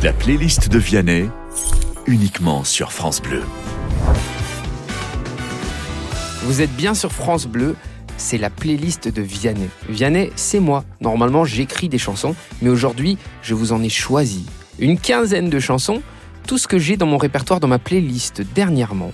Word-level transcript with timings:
La 0.00 0.12
playlist 0.12 0.68
de 0.68 0.78
Vianney, 0.78 1.28
uniquement 2.06 2.62
sur 2.62 2.92
France 2.92 3.20
Bleu. 3.20 3.42
Vous 6.44 6.60
êtes 6.60 6.70
bien 6.76 6.94
sur 6.94 7.10
France 7.10 7.48
Bleu, 7.48 7.74
c'est 8.16 8.38
la 8.38 8.48
playlist 8.48 9.08
de 9.08 9.22
Vianney. 9.22 9.68
Vianney, 9.88 10.30
c'est 10.36 10.60
moi. 10.60 10.84
Normalement, 11.00 11.44
j'écris 11.44 11.88
des 11.88 11.98
chansons, 11.98 12.36
mais 12.62 12.68
aujourd'hui, 12.68 13.18
je 13.42 13.54
vous 13.54 13.72
en 13.72 13.82
ai 13.82 13.88
choisi 13.88 14.46
une 14.78 15.00
quinzaine 15.00 15.50
de 15.50 15.58
chansons, 15.58 16.00
tout 16.46 16.58
ce 16.58 16.68
que 16.68 16.78
j'ai 16.78 16.96
dans 16.96 17.06
mon 17.06 17.18
répertoire 17.18 17.58
dans 17.58 17.66
ma 17.66 17.80
playlist 17.80 18.42
dernièrement. 18.54 19.10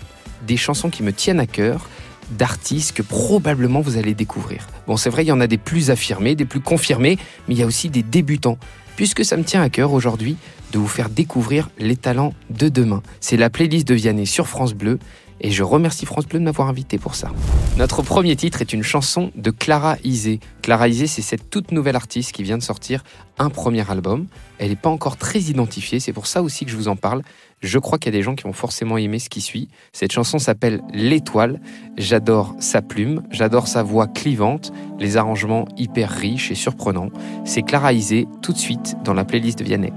Des 0.46 0.58
chansons 0.58 0.90
qui 0.90 1.02
me 1.02 1.14
tiennent 1.14 1.40
à 1.40 1.46
cœur, 1.46 1.88
d'artistes 2.32 2.92
que 2.92 3.02
probablement 3.02 3.80
vous 3.80 3.96
allez 3.96 4.12
découvrir. 4.12 4.66
Bon, 4.86 4.98
c'est 4.98 5.08
vrai, 5.08 5.24
il 5.24 5.28
y 5.28 5.32
en 5.32 5.40
a 5.40 5.46
des 5.46 5.56
plus 5.56 5.90
affirmés, 5.90 6.34
des 6.34 6.44
plus 6.44 6.60
confirmés, 6.60 7.16
mais 7.48 7.54
il 7.54 7.58
y 7.58 7.62
a 7.62 7.66
aussi 7.66 7.88
des 7.88 8.02
débutants. 8.02 8.58
Puisque 8.96 9.24
ça 9.24 9.36
me 9.36 9.42
tient 9.42 9.62
à 9.62 9.70
cœur 9.70 9.92
aujourd'hui 9.92 10.36
de 10.74 10.78
vous 10.80 10.88
faire 10.88 11.08
découvrir 11.08 11.70
les 11.78 11.96
talents 11.96 12.34
de 12.50 12.68
demain. 12.68 13.00
C'est 13.20 13.36
la 13.36 13.48
playlist 13.48 13.86
de 13.86 13.94
Vianney 13.94 14.26
sur 14.26 14.48
France 14.48 14.74
Bleu 14.74 14.98
et 15.40 15.52
je 15.52 15.62
remercie 15.62 16.04
France 16.04 16.26
Bleu 16.26 16.40
de 16.40 16.44
m'avoir 16.44 16.68
invité 16.68 16.98
pour 16.98 17.14
ça. 17.14 17.30
Notre 17.76 18.02
premier 18.02 18.34
titre 18.34 18.60
est 18.60 18.72
une 18.72 18.82
chanson 18.82 19.30
de 19.36 19.52
Clara 19.52 19.96
Isé. 20.02 20.40
Clara 20.62 20.88
Isé, 20.88 21.06
c'est 21.06 21.22
cette 21.22 21.48
toute 21.48 21.70
nouvelle 21.70 21.94
artiste 21.94 22.32
qui 22.32 22.42
vient 22.42 22.58
de 22.58 22.62
sortir 22.62 23.04
un 23.38 23.50
premier 23.50 23.88
album. 23.88 24.26
Elle 24.58 24.70
n'est 24.70 24.76
pas 24.76 24.90
encore 24.90 25.16
très 25.16 25.38
identifiée, 25.38 26.00
c'est 26.00 26.12
pour 26.12 26.26
ça 26.26 26.42
aussi 26.42 26.64
que 26.64 26.72
je 26.72 26.76
vous 26.76 26.88
en 26.88 26.96
parle. 26.96 27.22
Je 27.62 27.78
crois 27.78 27.98
qu'il 27.98 28.12
y 28.12 28.16
a 28.16 28.18
des 28.18 28.24
gens 28.24 28.34
qui 28.34 28.44
vont 28.44 28.52
forcément 28.52 28.98
aimer 28.98 29.20
ce 29.20 29.28
qui 29.28 29.40
suit. 29.40 29.68
Cette 29.92 30.12
chanson 30.12 30.40
s'appelle 30.40 30.82
L'étoile. 30.92 31.60
J'adore 31.96 32.56
sa 32.58 32.82
plume, 32.82 33.22
j'adore 33.30 33.68
sa 33.68 33.84
voix 33.84 34.08
clivante, 34.08 34.72
les 34.98 35.16
arrangements 35.16 35.68
hyper 35.76 36.10
riches 36.10 36.50
et 36.50 36.56
surprenants. 36.56 37.10
C'est 37.44 37.62
Clara 37.62 37.92
Isé 37.92 38.26
tout 38.42 38.52
de 38.52 38.58
suite 38.58 38.96
dans 39.04 39.14
la 39.14 39.24
playlist 39.24 39.58
de 39.58 39.64
Vianney. 39.64 39.92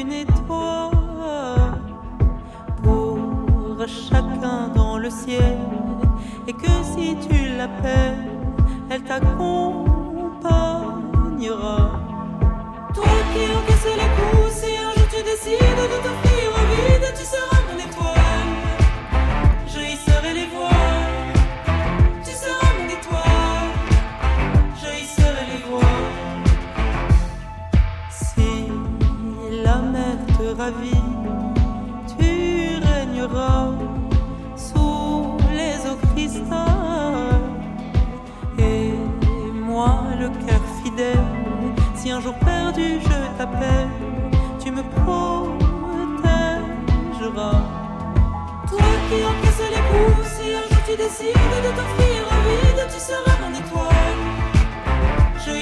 Une 0.00 0.12
étoile 0.12 1.80
pour 2.82 3.86
chacun 3.86 4.68
dans 4.74 4.98
le 4.98 5.08
ciel 5.10 5.58
et 6.46 6.52
que 6.52 6.70
si 6.94 7.16
tu 7.28 7.56
l'appelles, 7.56 8.28
elle 8.90 9.02
t'accompagnera. 9.02 12.00
Toi 12.94 13.04
qui 13.32 13.42
encaisses 13.58 13.94
les 14.00 14.10
coups, 14.16 14.52
si 14.52 14.70
un 14.76 14.92
jour 14.94 15.08
tu 15.10 15.20
décides 15.22 15.82
de 15.92 15.98
t'offrir 16.04 16.46
au 16.58 16.64
vide, 16.72 17.06
tu 17.18 17.24
seras 17.24 17.59
perdu 42.80 43.00
je 43.02 43.38
t'appelle, 43.38 43.88
tu 44.62 44.70
me 44.70 44.82
protégeras. 44.82 45.22
Toi 48.68 48.90
qui 49.08 49.24
encaisses 49.24 49.68
les 49.70 49.84
coups, 49.90 50.26
si 50.28 50.46
un 50.54 50.64
jour 50.68 50.82
tu 50.86 50.94
décides 50.96 51.54
de 51.64 51.70
t'offrir 51.76 52.20
vide, 52.46 52.82
tu 52.92 53.00
seras 53.00 53.36
mon 53.40 53.52
étoile. 53.58 54.22
Je 55.44 55.52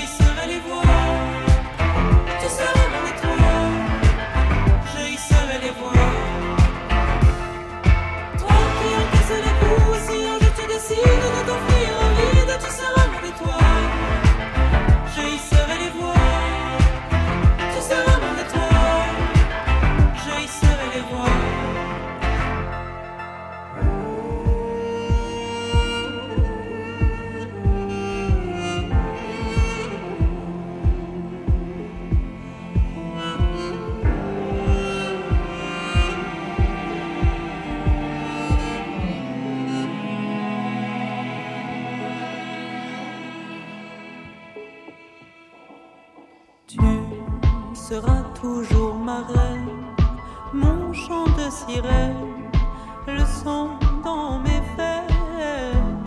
le 53.07 53.25
son 53.45 53.71
dans 54.03 54.39
mes 54.39 54.61
veines. 54.77 56.05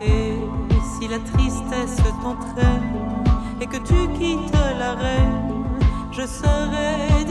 Et 0.00 0.38
si 0.98 1.08
la 1.08 1.18
tristesse 1.20 1.96
t'entraîne 2.22 3.24
et 3.60 3.66
que 3.66 3.76
tu 3.76 4.08
quittes 4.18 4.52
la 4.78 4.94
reine, 4.94 5.64
je 6.10 6.26
serai 6.26 7.24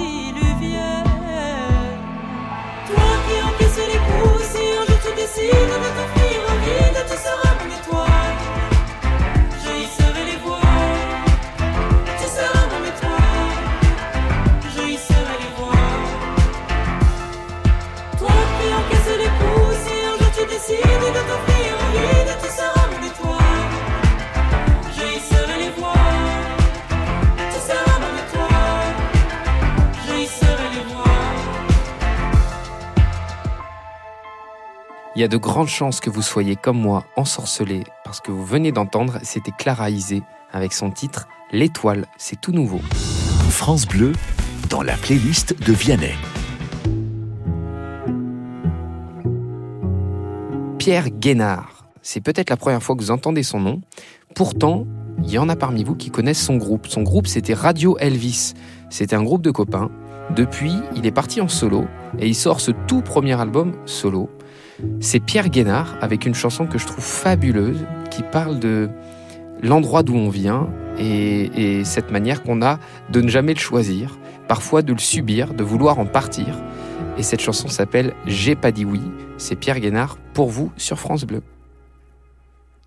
y 35.23 35.25
a 35.25 35.29
de 35.29 35.37
grandes 35.37 35.69
chances 35.69 36.01
que 36.01 36.09
vous 36.09 36.21
soyez 36.21 36.57
comme 36.57 36.77
moi 36.77 37.05
ensorcelé 37.15 37.85
parce 38.03 38.19
que 38.19 38.29
vous 38.29 38.43
venez 38.43 38.73
d'entendre, 38.73 39.19
c'était 39.23 39.53
Clara 39.57 39.89
Isé 39.89 40.21
avec 40.51 40.73
son 40.73 40.91
titre 40.91 41.29
L'étoile, 41.53 42.07
c'est 42.17 42.41
tout 42.41 42.51
nouveau. 42.51 42.81
France 43.49 43.87
Bleu 43.87 44.11
dans 44.69 44.81
la 44.81 44.97
playlist 44.97 45.57
de 45.65 45.71
Vianney. 45.71 46.11
Pierre 50.77 51.09
Guénard. 51.09 51.85
C'est 52.01 52.19
peut-être 52.19 52.49
la 52.49 52.57
première 52.57 52.83
fois 52.83 52.97
que 52.97 53.01
vous 53.01 53.11
entendez 53.11 53.43
son 53.43 53.61
nom. 53.61 53.79
Pourtant, 54.35 54.85
il 55.23 55.31
y 55.31 55.37
en 55.37 55.47
a 55.47 55.55
parmi 55.55 55.85
vous 55.85 55.95
qui 55.95 56.09
connaissent 56.09 56.43
son 56.43 56.57
groupe. 56.57 56.87
Son 56.87 57.01
groupe, 57.03 57.27
c'était 57.27 57.53
Radio 57.53 57.97
Elvis. 57.97 58.55
C'était 58.89 59.15
un 59.15 59.23
groupe 59.23 59.41
de 59.41 59.51
copains. 59.51 59.89
Depuis, 60.35 60.73
il 60.97 61.05
est 61.05 61.11
parti 61.11 61.39
en 61.39 61.47
solo 61.47 61.85
et 62.19 62.27
il 62.27 62.35
sort 62.35 62.59
ce 62.59 62.71
tout 62.71 63.01
premier 63.01 63.39
album 63.39 63.71
solo 63.85 64.29
c'est 64.99 65.19
Pierre 65.19 65.49
Guénard 65.49 65.95
avec 66.01 66.25
une 66.25 66.33
chanson 66.33 66.65
que 66.65 66.77
je 66.77 66.85
trouve 66.85 67.03
fabuleuse 67.03 67.85
qui 68.09 68.23
parle 68.23 68.59
de 68.59 68.89
l'endroit 69.61 70.03
d'où 70.03 70.15
on 70.15 70.29
vient 70.29 70.69
et, 70.99 71.83
cette 71.85 72.11
manière 72.11 72.43
qu'on 72.43 72.61
a 72.61 72.79
de 73.09 73.21
ne 73.21 73.27
jamais 73.27 73.53
le 73.53 73.59
choisir, 73.59 74.19
parfois 74.47 74.81
de 74.81 74.93
le 74.93 74.99
subir, 74.99 75.53
de 75.53 75.63
vouloir 75.63 75.99
en 75.99 76.05
partir. 76.05 76.55
Et 77.17 77.23
cette 77.23 77.41
chanson 77.41 77.67
s'appelle 77.67 78.13
J'ai 78.25 78.55
pas 78.55 78.71
dit 78.71 78.85
oui. 78.85 79.01
C'est 79.37 79.55
Pierre 79.55 79.79
Guénard 79.79 80.17
pour 80.33 80.49
vous 80.49 80.71
sur 80.77 80.99
France 80.99 81.25
Bleu. 81.25 81.41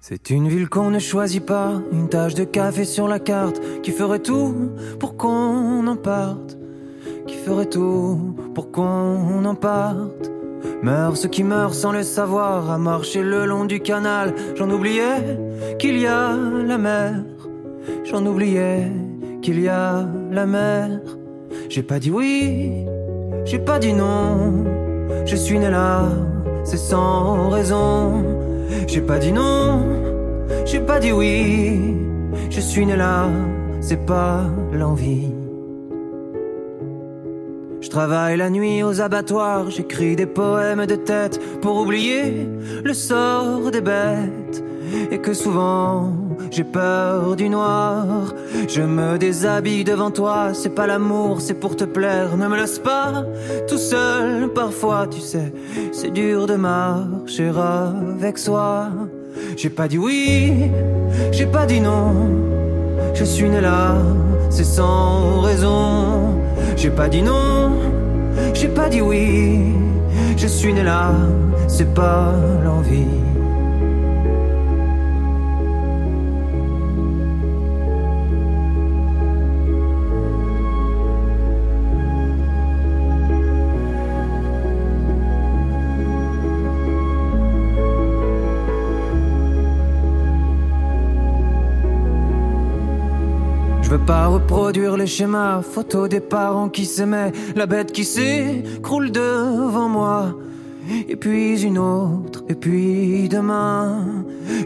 C'est 0.01 0.31
une 0.31 0.49
ville 0.49 0.69
qu'on 0.69 0.91
ne 0.91 1.01
choisit 1.01 1.45
pas, 1.45 1.83
une 1.91 2.09
tache 2.09 2.35
de 2.35 2.45
café 2.45 2.85
sur 2.85 3.09
la 3.09 3.19
carte 3.19 3.61
qui 3.83 3.91
ferait 3.91 4.21
tout 4.21 4.71
pour 5.01 5.17
qu'on 5.17 5.85
en 5.87 5.97
parte, 5.97 6.57
qui 7.27 7.35
ferait 7.35 7.67
tout 7.67 8.37
pour 8.55 8.71
qu'on 8.71 9.45
en 9.45 9.55
parte. 9.57 10.36
Meurent 10.83 11.17
ceux 11.17 11.29
qui 11.29 11.43
meurent 11.43 11.75
sans 11.75 11.93
le 11.93 12.03
savoir, 12.03 12.71
à 12.71 12.79
marcher 12.79 13.23
le 13.23 13.47
long 13.47 13.65
du 13.65 13.81
canal. 13.81 14.35
J'en 14.57 14.71
oubliais 14.71 15.39
qu'il 15.79 15.99
y 15.99 16.07
a 16.07 16.37
la 16.67 16.79
mer. 16.79 17.15
J'en 18.05 18.25
oubliais 18.27 18.91
qu'il 19.43 19.61
y 19.61 19.69
a 19.69 20.07
la 20.31 20.47
mer. 20.47 21.01
J'ai 21.69 21.83
pas 21.83 21.99
dit 21.99 22.11
oui, 22.11 22.85
j'ai 23.45 23.59
pas 23.59 23.79
dit 23.79 23.93
non. 23.93 24.65
Je 25.25 25.37
suis 25.37 25.59
né 25.59 25.71
là, 25.71 26.05
c'est 26.65 26.77
sans 26.77 27.49
raison. 27.51 28.25
J'ai 28.87 28.95
J'ai 28.95 29.01
pas 29.01 29.19
dit 29.19 29.33
non, 29.33 29.85
j'ai 30.65 30.81
pas 30.81 30.99
dit 30.99 31.13
oui. 31.13 31.97
Je 32.51 32.61
suis 32.61 32.87
né 32.87 32.97
là, 32.97 33.29
c'est 33.81 34.05
pas 34.07 34.45
l'envie. 34.73 35.36
Je 37.87 37.91
travaille 37.93 38.37
la 38.37 38.51
nuit 38.51 38.83
aux 38.83 39.01
abattoirs, 39.01 39.71
j'écris 39.71 40.17
des 40.17 40.27
poèmes 40.27 40.87
de 40.87 40.97
tête 40.97 41.41
pour 41.61 41.77
oublier 41.77 42.49
le 42.83 42.93
sort 42.93 43.71
des 43.71 43.81
bêtes. 43.81 44.65
Et 45.13 45.19
que 45.19 45.33
souvent 45.33 46.13
j'ai 46.51 46.65
peur 46.65 47.37
du 47.37 47.49
noir. 47.49 48.35
Je 48.67 48.83
me 48.83 49.19
déshabille 49.19 49.85
devant 49.85 50.11
toi, 50.11 50.49
c'est 50.53 50.75
pas 50.75 50.89
l'amour, 50.89 51.41
c'est 51.41 51.55
pour 51.55 51.77
te 51.77 51.85
plaire. 51.85 52.37
Ne 52.37 52.49
me 52.49 52.57
laisse 52.57 52.81
pas 52.81 53.25
tout 53.69 53.79
seul, 53.79 54.49
parfois 54.53 55.07
tu 55.07 55.21
sais, 55.21 55.53
c'est 55.93 56.11
dur 56.11 56.49
de 56.49 56.57
marcher 56.57 57.53
avec 57.57 58.37
soi. 58.37 58.89
J'ai 59.57 59.71
pas 59.71 59.87
dit 59.87 59.99
oui, 59.99 60.73
j'ai 61.31 61.47
pas 61.47 61.67
dit 61.67 61.81
non. 61.81 62.15
Je 63.15 63.25
suis 63.25 63.49
né 63.49 63.61
là, 63.61 63.95
c'est 64.51 64.65
sans 64.65 65.41
raison. 65.41 66.35
J'ai 66.77 66.91
pas 66.91 67.09
dit 67.09 67.23
non, 67.23 67.66
j'ai 68.55 68.69
pas 68.69 68.89
dit 68.89 69.01
oui. 69.01 69.73
Je 70.37 70.47
suis 70.47 70.73
né 70.73 70.83
là, 70.83 71.13
c'est 71.69 71.93
pas 71.95 72.35
l'envie. 72.65 73.07
Je 93.87 93.91
veux 93.93 94.05
pas 94.05 94.27
reproduire 94.27 94.97
les 94.97 95.07
schémas, 95.07 95.63
photos 95.63 96.09
des 96.09 96.19
parents 96.19 96.69
qui 96.69 96.87
s'aimaient, 96.87 97.31
la 97.55 97.67
bête 97.67 97.93
qui 97.93 98.05
s'écroule 98.05 99.13
devant 99.13 99.89
moi. 99.89 100.35
Et 101.09 101.15
puis 101.15 101.63
une 101.63 101.79
autre, 101.79 102.43
et 102.49 102.57
puis 102.57 103.29
demain. 103.29 104.05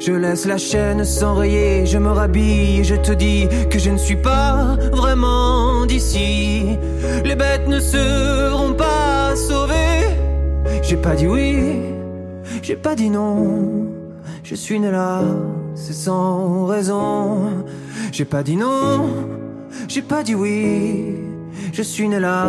Je 0.00 0.14
laisse 0.14 0.46
la 0.46 0.56
chaîne 0.56 1.04
s'enrayer, 1.04 1.84
je 1.84 1.98
me 1.98 2.08
rhabille, 2.08 2.82
je 2.82 2.94
te 2.94 3.12
dis 3.12 3.46
que 3.68 3.78
je 3.78 3.90
ne 3.90 3.98
suis 3.98 4.16
pas 4.16 4.78
vraiment 4.90 5.84
d'ici. 5.84 6.78
Les 7.22 7.36
bêtes 7.36 7.68
ne 7.68 7.78
seront 7.78 8.72
pas 8.72 9.36
sauvées. 9.36 10.16
J'ai 10.82 10.96
pas 10.96 11.14
dit 11.14 11.26
oui, 11.26 11.76
j'ai 12.62 12.76
pas 12.76 12.94
dit 12.94 13.10
non. 13.10 13.86
Je 14.42 14.54
suis 14.54 14.80
né 14.80 14.90
là, 14.90 15.20
c'est 15.74 15.92
sans 15.92 16.64
raison. 16.64 17.66
J'ai 18.12 18.24
pas 18.24 18.42
dit 18.42 18.56
non, 18.56 19.08
j'ai 19.88 20.02
pas 20.02 20.22
dit 20.22 20.34
oui. 20.34 21.14
Je 21.72 21.82
suis 21.82 22.08
né 22.08 22.18
là, 22.18 22.48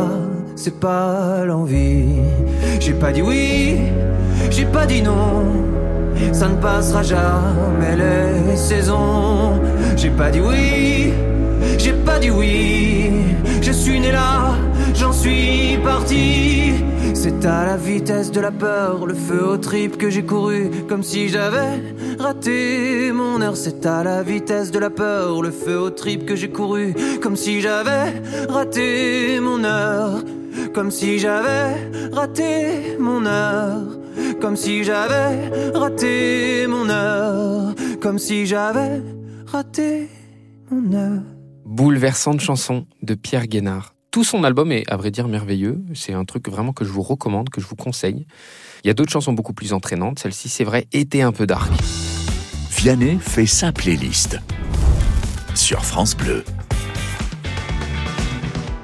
c'est 0.56 0.80
pas 0.80 1.46
l'envie. 1.46 2.20
J'ai 2.80 2.94
pas 2.94 3.12
dit 3.12 3.22
oui, 3.22 3.78
j'ai 4.50 4.66
pas 4.66 4.86
dit 4.86 5.02
non. 5.02 5.44
Ça 6.34 6.50
ne 6.50 6.56
passera 6.56 7.04
jamais 7.04 7.96
les 7.96 8.56
saisons. 8.56 9.60
J'ai 9.96 10.10
pas 10.10 10.32
dit 10.32 10.42
oui, 10.42 11.14
j'ai 11.78 11.94
pas 11.94 12.20
dit 12.20 12.32
oui. 12.32 13.12
Je 13.62 13.72
suis 13.72 14.00
né 14.00 14.12
là, 14.12 14.56
j'en 14.96 15.14
suis 15.14 15.78
parti. 15.84 16.74
C'est 17.14 17.46
à 17.46 17.66
la 17.66 17.78
vitesse 17.78 18.32
de 18.32 18.42
la 18.42 18.52
peur, 18.52 19.06
le 19.06 19.14
feu 19.14 19.46
au 19.46 19.58
trip 19.58 19.98
que 19.98 20.10
j'ai 20.10 20.24
couru, 20.24 20.72
comme 20.90 21.04
si 21.04 21.30
j'avais 21.30 21.80
raté 22.22 23.12
mon 23.12 23.42
heure. 23.42 23.58
C'est 23.58 23.86
à 23.86 24.04
la 24.04 24.24
vitesse 24.24 24.72
de 24.72 24.80
la 24.80 24.90
peur, 24.90 25.42
le 25.42 25.52
feu 25.52 25.78
au 25.80 25.90
trip 25.90 26.26
que 26.26 26.36
j'ai 26.36 26.50
couru, 26.50 26.94
comme 27.22 27.36
si 27.36 27.62
j'avais 27.62 28.22
raté 28.48 29.40
mon 29.40 29.64
heure. 29.64 30.24
Comme 30.74 30.92
si 30.92 31.20
j'avais 31.20 32.10
raté 32.12 32.98
mon 33.00 33.26
heure. 33.26 33.82
Comme 34.40 34.56
si 34.56 34.84
j'avais 34.84 35.72
raté 35.74 36.68
mon 36.68 36.90
heure. 36.90 37.74
Comme 38.02 38.20
si 38.20 38.46
j'avais 38.46 39.02
raté 39.46 40.08
mon 40.70 40.94
heure. 40.94 41.24
Bouleversante 41.66 42.42
chanson 42.42 42.86
de 43.02 43.16
Pierre 43.16 43.48
Guénard. 43.48 43.96
Tout 44.12 44.26
son 44.26 44.44
album 44.44 44.74
est, 44.74 44.84
à 44.92 44.98
vrai 44.98 45.10
dire, 45.10 45.30
merveilleux. 45.30 45.82
C'est 45.94 46.14
un 46.14 46.26
truc 46.26 46.50
vraiment 46.50 46.74
que 46.74 46.84
je 46.84 46.92
vous 46.92 47.02
recommande, 47.02 47.50
que 47.50 47.62
je 47.62 47.68
vous 47.68 47.78
conseille. 47.78 48.26
Il 48.84 48.88
y 48.88 48.90
a 48.90 48.94
d'autres 48.94 49.12
chansons 49.12 49.32
beaucoup 49.32 49.54
plus 49.54 49.72
entraînantes. 49.72 50.20
Celle-ci, 50.20 50.50
c'est 50.50 50.66
vrai, 50.66 50.88
était 50.92 51.22
un 51.22 51.32
peu 51.32 51.48
dark. 51.48 51.72
Vianney 52.82 53.20
fait 53.20 53.46
sa 53.46 53.72
playlist 53.72 54.40
sur 55.54 55.86
France 55.86 56.18
Bleu. 56.18 56.44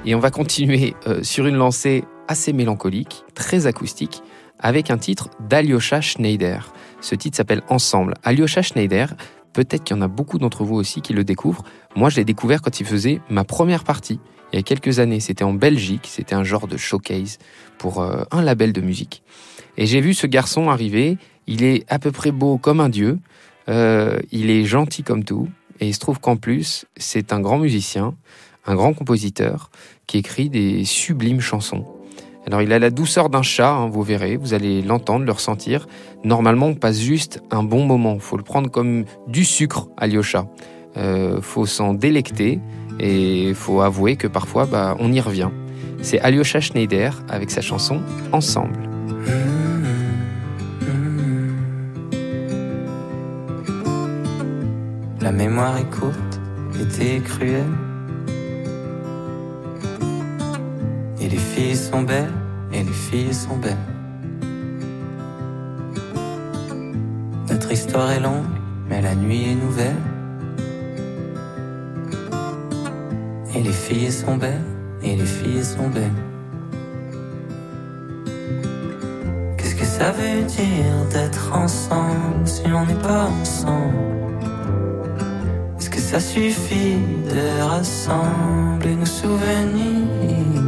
Et 0.04 0.14
on 0.14 0.20
va 0.20 0.30
continuer 0.30 0.94
euh, 1.08 1.24
sur 1.24 1.48
une 1.48 1.56
lancée 1.56 2.04
assez 2.28 2.52
mélancolique, 2.52 3.24
très 3.34 3.66
acoustique, 3.66 4.22
avec 4.60 4.92
un 4.92 4.98
titre 4.98 5.30
d'Alyosha 5.40 6.00
Schneider. 6.00 6.72
Ce 7.00 7.16
titre 7.16 7.36
s'appelle 7.36 7.62
Ensemble. 7.70 8.14
Alyosha 8.22 8.62
Schneider, 8.62 9.16
peut-être 9.52 9.82
qu'il 9.82 9.96
y 9.96 9.98
en 9.98 10.02
a 10.02 10.06
beaucoup 10.06 10.38
d'entre 10.38 10.62
vous 10.62 10.76
aussi 10.76 11.00
qui 11.00 11.12
le 11.12 11.24
découvrent. 11.24 11.64
Moi, 11.96 12.08
je 12.08 12.18
l'ai 12.18 12.24
découvert 12.24 12.62
quand 12.62 12.78
il 12.78 12.86
faisait 12.86 13.20
ma 13.28 13.42
première 13.42 13.82
partie, 13.82 14.20
il 14.52 14.56
y 14.56 14.60
a 14.60 14.62
quelques 14.62 15.00
années. 15.00 15.18
C'était 15.18 15.42
en 15.42 15.54
Belgique, 15.54 16.06
c'était 16.08 16.36
un 16.36 16.44
genre 16.44 16.68
de 16.68 16.76
showcase 16.76 17.38
pour 17.78 18.00
euh, 18.00 18.22
un 18.30 18.42
label 18.42 18.72
de 18.72 18.80
musique. 18.80 19.24
Et 19.76 19.86
j'ai 19.86 20.00
vu 20.00 20.14
ce 20.14 20.28
garçon 20.28 20.70
arriver, 20.70 21.18
il 21.48 21.64
est 21.64 21.84
à 21.88 21.98
peu 21.98 22.12
près 22.12 22.30
beau 22.30 22.58
comme 22.58 22.78
un 22.78 22.90
dieu, 22.90 23.18
euh, 23.68 24.18
il 24.32 24.50
est 24.50 24.64
gentil 24.64 25.02
comme 25.02 25.24
tout, 25.24 25.48
et 25.80 25.88
il 25.88 25.94
se 25.94 26.00
trouve 26.00 26.20
qu'en 26.20 26.36
plus, 26.36 26.86
c'est 26.96 27.32
un 27.32 27.40
grand 27.40 27.58
musicien, 27.58 28.14
un 28.66 28.74
grand 28.74 28.92
compositeur, 28.92 29.70
qui 30.06 30.18
écrit 30.18 30.48
des 30.48 30.84
sublimes 30.84 31.40
chansons. 31.40 31.84
Alors 32.46 32.62
il 32.62 32.72
a 32.72 32.78
la 32.78 32.88
douceur 32.88 33.28
d'un 33.28 33.42
chat, 33.42 33.70
hein, 33.70 33.88
vous 33.88 34.02
verrez, 34.02 34.36
vous 34.36 34.54
allez 34.54 34.80
l'entendre, 34.80 35.26
le 35.26 35.32
ressentir. 35.32 35.86
Normalement, 36.24 36.68
on 36.68 36.74
passe 36.74 36.98
juste 36.98 37.42
un 37.50 37.62
bon 37.62 37.84
moment. 37.84 38.18
Faut 38.18 38.38
le 38.38 38.42
prendre 38.42 38.70
comme 38.70 39.04
du 39.26 39.44
sucre, 39.44 39.88
Alyosha. 39.98 40.46
Euh, 40.96 41.42
faut 41.42 41.66
s'en 41.66 41.92
délecter 41.92 42.58
et 42.98 43.52
faut 43.52 43.82
avouer 43.82 44.16
que 44.16 44.26
parfois, 44.26 44.64
bah, 44.64 44.96
on 44.98 45.12
y 45.12 45.20
revient. 45.20 45.50
C'est 46.00 46.20
Alyosha 46.20 46.60
Schneider 46.60 47.22
avec 47.28 47.50
sa 47.50 47.60
chanson 47.60 48.00
Ensemble. 48.32 48.78
La 55.28 55.32
mémoire 55.32 55.76
est 55.76 55.90
courte, 55.90 56.40
l'été 56.72 57.16
est 57.16 57.20
cruel. 57.20 57.66
Et 61.20 61.28
les 61.28 61.36
filles 61.36 61.76
sont 61.76 62.00
belles, 62.00 62.32
et 62.72 62.82
les 62.82 62.98
filles 63.06 63.34
sont 63.34 63.58
belles. 63.58 63.76
Notre 67.50 67.70
histoire 67.70 68.10
est 68.12 68.20
longue, 68.20 68.46
mais 68.88 69.02
la 69.02 69.14
nuit 69.14 69.50
est 69.50 69.54
nouvelle. 69.54 70.00
Et 73.54 73.62
les 73.62 73.78
filles 73.84 74.10
sont 74.10 74.38
belles, 74.38 74.64
et 75.02 75.14
les 75.14 75.26
filles 75.26 75.62
sont 75.62 75.90
belles. 75.90 76.22
Qu'est-ce 79.58 79.74
que 79.74 79.84
ça 79.84 80.10
veut 80.10 80.42
dire 80.44 81.04
d'être 81.12 81.52
ensemble 81.54 82.46
si 82.46 82.62
on 82.68 82.86
n'est 82.86 83.02
pas 83.02 83.26
ensemble? 83.42 84.37
Ça 86.10 86.20
suffit 86.20 86.96
de 87.34 87.62
rassembler 87.62 88.94
nos 88.96 89.04
souvenirs. 89.04 90.62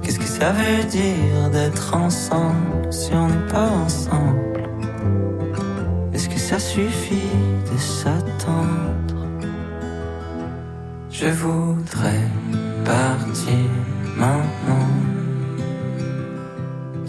Qu'est-ce 0.00 0.18
que 0.18 0.24
ça 0.38 0.52
veut 0.52 0.84
dire 0.84 1.50
d'être 1.52 1.94
ensemble 1.94 2.90
si 2.90 3.12
on 3.12 3.28
n'est 3.28 3.52
pas 3.52 3.68
ensemble? 3.84 4.40
Est-ce 6.14 6.30
que 6.30 6.38
ça 6.38 6.58
suffit 6.58 7.34
de 7.70 7.78
s'attendre? 7.78 9.20
Je 11.10 11.26
voudrais 11.26 12.26
partir 12.86 13.68
maintenant. 14.16 14.94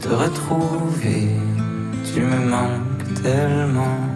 Te 0.01 0.09
retrouver, 0.09 1.29
tu 2.03 2.19
me 2.19 2.39
manques 2.49 3.21
tellement 3.23 4.06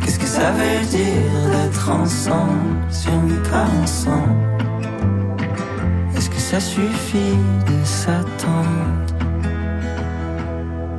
Qu'est-ce 0.00 0.18
que 0.18 0.26
ça 0.26 0.50
veut 0.52 0.84
dire 0.86 1.50
d'être 1.52 1.90
ensemble 1.90 2.76
si 2.90 3.08
on 3.08 3.22
n'est 3.22 3.42
ensemble? 3.82 4.42
Est-ce 6.16 6.30
que 6.30 6.40
ça 6.40 6.60
suffit 6.60 7.38
de 7.68 7.84
s'attendre? 7.84 9.02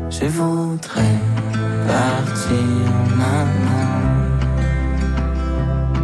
Je 0.09 0.25
voudrais 0.25 1.19
partir 1.87 2.91
maintenant. 3.21 3.73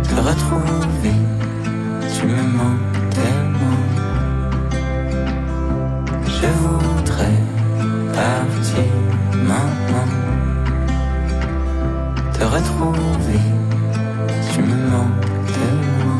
Te 0.04 0.16
retrouver, 0.16 1.20
Te 12.80 12.84
retrouver, 12.86 13.40
tu 14.54 14.62
me 14.62 14.90
manques 14.90 15.22
tellement 15.48 16.20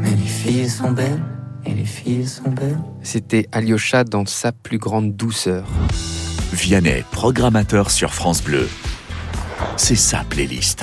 Mais 0.00 0.10
les 0.10 0.16
filles 0.16 0.68
sont 0.68 0.90
belles, 0.90 1.22
et 1.64 1.72
les 1.72 1.84
filles 1.84 2.26
sont 2.26 2.50
belles 2.50 2.80
C'était 3.04 3.46
Alyosha 3.52 4.02
dans 4.02 4.26
sa 4.26 4.50
plus 4.50 4.78
grande 4.78 5.14
douceur. 5.14 5.68
Vianney, 6.52 7.04
programmateur 7.12 7.92
sur 7.92 8.12
France 8.12 8.42
Bleu. 8.42 8.68
C'est 9.76 9.94
sa 9.94 10.24
playlist. 10.24 10.82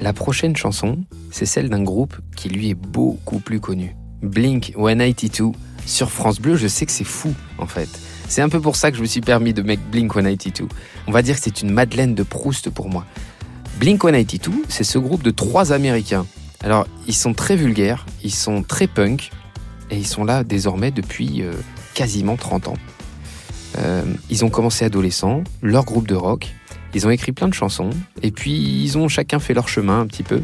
La 0.00 0.14
prochaine 0.14 0.56
chanson, 0.56 1.04
c'est 1.30 1.44
celle 1.44 1.68
d'un 1.68 1.82
groupe 1.82 2.16
qui 2.36 2.48
lui 2.48 2.70
est 2.70 2.74
beaucoup 2.74 3.38
plus 3.38 3.60
connu. 3.60 3.94
Blink 4.22 4.72
182 4.76 5.52
sur 5.84 6.10
France 6.10 6.40
Bleu, 6.40 6.56
je 6.56 6.68
sais 6.68 6.86
que 6.86 6.92
c'est 6.92 7.04
fou 7.04 7.34
en 7.58 7.66
fait. 7.66 7.90
C'est 8.30 8.42
un 8.42 8.48
peu 8.48 8.60
pour 8.60 8.76
ça 8.76 8.92
que 8.92 8.96
je 8.96 9.02
me 9.02 9.08
suis 9.08 9.20
permis 9.20 9.52
de 9.52 9.60
mettre 9.60 9.82
Blink 9.90 10.14
182. 10.14 10.68
On 11.08 11.10
va 11.10 11.20
dire 11.20 11.34
que 11.34 11.42
c'est 11.42 11.62
une 11.62 11.70
Madeleine 11.72 12.14
de 12.14 12.22
Proust 12.22 12.70
pour 12.70 12.88
moi. 12.88 13.04
Blink 13.80 14.02
182, 14.02 14.66
c'est 14.68 14.84
ce 14.84 14.98
groupe 14.98 15.24
de 15.24 15.32
trois 15.32 15.72
Américains. 15.72 16.24
Alors, 16.62 16.86
ils 17.08 17.14
sont 17.14 17.34
très 17.34 17.56
vulgaires, 17.56 18.06
ils 18.22 18.32
sont 18.32 18.62
très 18.62 18.86
punk, 18.86 19.32
et 19.90 19.96
ils 19.96 20.06
sont 20.06 20.22
là 20.22 20.44
désormais 20.44 20.92
depuis 20.92 21.42
euh, 21.42 21.54
quasiment 21.92 22.36
30 22.36 22.68
ans. 22.68 22.76
Euh, 23.78 24.04
ils 24.30 24.44
ont 24.44 24.48
commencé 24.48 24.84
adolescents, 24.84 25.42
leur 25.60 25.84
groupe 25.84 26.06
de 26.06 26.14
rock, 26.14 26.54
ils 26.94 27.08
ont 27.08 27.10
écrit 27.10 27.32
plein 27.32 27.48
de 27.48 27.54
chansons, 27.54 27.90
et 28.22 28.30
puis 28.30 28.52
ils 28.52 28.96
ont 28.96 29.08
chacun 29.08 29.40
fait 29.40 29.54
leur 29.54 29.66
chemin 29.68 29.98
un 29.98 30.06
petit 30.06 30.22
peu, 30.22 30.40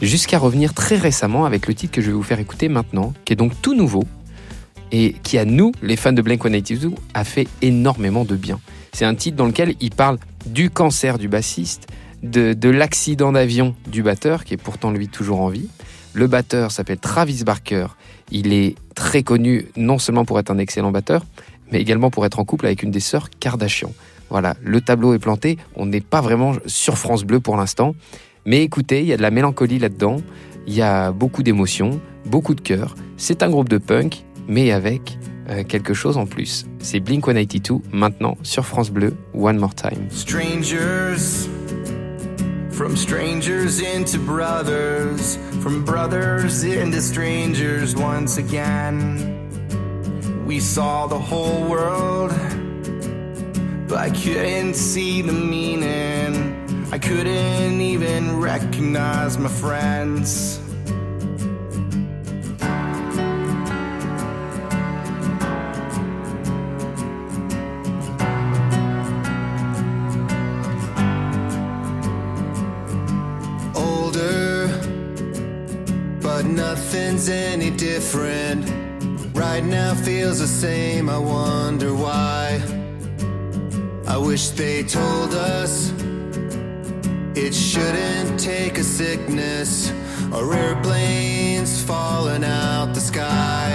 jusqu'à 0.00 0.38
revenir 0.38 0.72
très 0.72 0.98
récemment 0.98 1.46
avec 1.46 1.66
le 1.66 1.74
titre 1.74 1.92
que 1.92 2.00
je 2.00 2.06
vais 2.06 2.12
vous 2.12 2.22
faire 2.22 2.38
écouter 2.38 2.68
maintenant, 2.68 3.12
qui 3.24 3.32
est 3.32 3.36
donc 3.36 3.60
tout 3.60 3.74
nouveau, 3.74 4.04
et 4.92 5.14
qui 5.22 5.38
à 5.38 5.44
nous, 5.44 5.72
les 5.82 5.96
fans 5.96 6.12
de 6.12 6.22
Blink-182, 6.22 6.92
a 7.14 7.24
fait 7.24 7.48
énormément 7.62 8.24
de 8.24 8.36
bien. 8.36 8.60
C'est 8.92 9.06
un 9.06 9.14
titre 9.14 9.36
dans 9.36 9.46
lequel 9.46 9.74
il 9.80 9.90
parle 9.90 10.18
du 10.46 10.70
cancer 10.70 11.18
du 11.18 11.28
bassiste, 11.28 11.88
de, 12.22 12.52
de 12.52 12.68
l'accident 12.68 13.32
d'avion 13.32 13.74
du 13.88 14.02
batteur, 14.02 14.44
qui 14.44 14.54
est 14.54 14.58
pourtant 14.58 14.90
lui 14.90 15.08
toujours 15.08 15.40
en 15.40 15.48
vie. 15.48 15.68
Le 16.12 16.26
batteur 16.26 16.70
s'appelle 16.70 16.98
Travis 16.98 17.42
Barker. 17.42 17.86
Il 18.30 18.52
est 18.52 18.76
très 18.94 19.22
connu 19.22 19.66
non 19.76 19.98
seulement 19.98 20.26
pour 20.26 20.38
être 20.38 20.50
un 20.50 20.58
excellent 20.58 20.92
batteur, 20.92 21.24
mais 21.70 21.80
également 21.80 22.10
pour 22.10 22.26
être 22.26 22.38
en 22.38 22.44
couple 22.44 22.66
avec 22.66 22.82
une 22.82 22.90
des 22.90 23.00
sœurs 23.00 23.30
Kardashian. 23.30 23.92
Voilà, 24.28 24.56
le 24.62 24.80
tableau 24.80 25.14
est 25.14 25.18
planté. 25.18 25.58
On 25.74 25.86
n'est 25.86 26.00
pas 26.02 26.20
vraiment 26.20 26.54
sur 26.66 26.98
France 26.98 27.24
Bleu 27.24 27.40
pour 27.40 27.56
l'instant. 27.56 27.94
Mais 28.44 28.62
écoutez, 28.62 29.00
il 29.00 29.06
y 29.06 29.12
a 29.12 29.16
de 29.16 29.22
la 29.22 29.30
mélancolie 29.30 29.78
là-dedans. 29.78 30.18
Il 30.66 30.74
y 30.74 30.82
a 30.82 31.12
beaucoup 31.12 31.42
d'émotions, 31.42 32.00
beaucoup 32.26 32.54
de 32.54 32.60
cœur. 32.60 32.94
C'est 33.16 33.42
un 33.42 33.50
groupe 33.50 33.68
de 33.68 33.78
punk, 33.78 34.24
mais 34.52 34.70
avec 34.70 35.18
euh, 35.48 35.64
quelque 35.64 35.94
chose 35.94 36.18
en 36.18 36.26
plus. 36.26 36.66
C'est 36.78 37.00
Blink 37.00 37.24
182 37.24 37.80
maintenant 37.90 38.36
sur 38.42 38.66
France 38.66 38.90
Bleu, 38.90 39.14
One 39.34 39.58
More 39.58 39.74
Time. 39.74 40.08
Strangers, 40.10 41.48
from 42.70 42.96
strangers 42.96 43.80
into 43.80 44.18
brothers, 44.18 45.38
from 45.60 45.84
brothers 45.84 46.64
into 46.64 47.00
strangers 47.00 47.96
once 47.96 48.38
again. 48.38 49.38
We 50.46 50.60
saw 50.60 51.06
the 51.06 51.18
whole 51.18 51.66
world, 51.66 52.32
but 53.88 53.98
I 53.98 54.10
couldn't 54.10 54.74
see 54.74 55.22
the 55.22 55.32
meaning. 55.32 56.58
I 56.92 56.98
couldn't 56.98 57.80
even 57.80 58.38
recognize 58.38 59.38
my 59.38 59.48
friends. 59.48 60.61
Different. 78.02 78.64
Right 79.32 79.62
now 79.62 79.94
feels 79.94 80.40
the 80.40 80.46
same, 80.48 81.08
I 81.08 81.18
wonder 81.18 81.94
why. 81.94 82.60
I 84.08 84.16
wish 84.16 84.50
they 84.50 84.82
told 84.82 85.34
us 85.34 85.92
it 87.36 87.54
shouldn't 87.54 88.40
take 88.40 88.78
a 88.78 88.82
sickness 88.82 89.92
or 90.32 90.52
airplanes 90.52 91.80
falling 91.84 92.44
out 92.44 92.92
the 92.92 93.00
sky. 93.00 93.70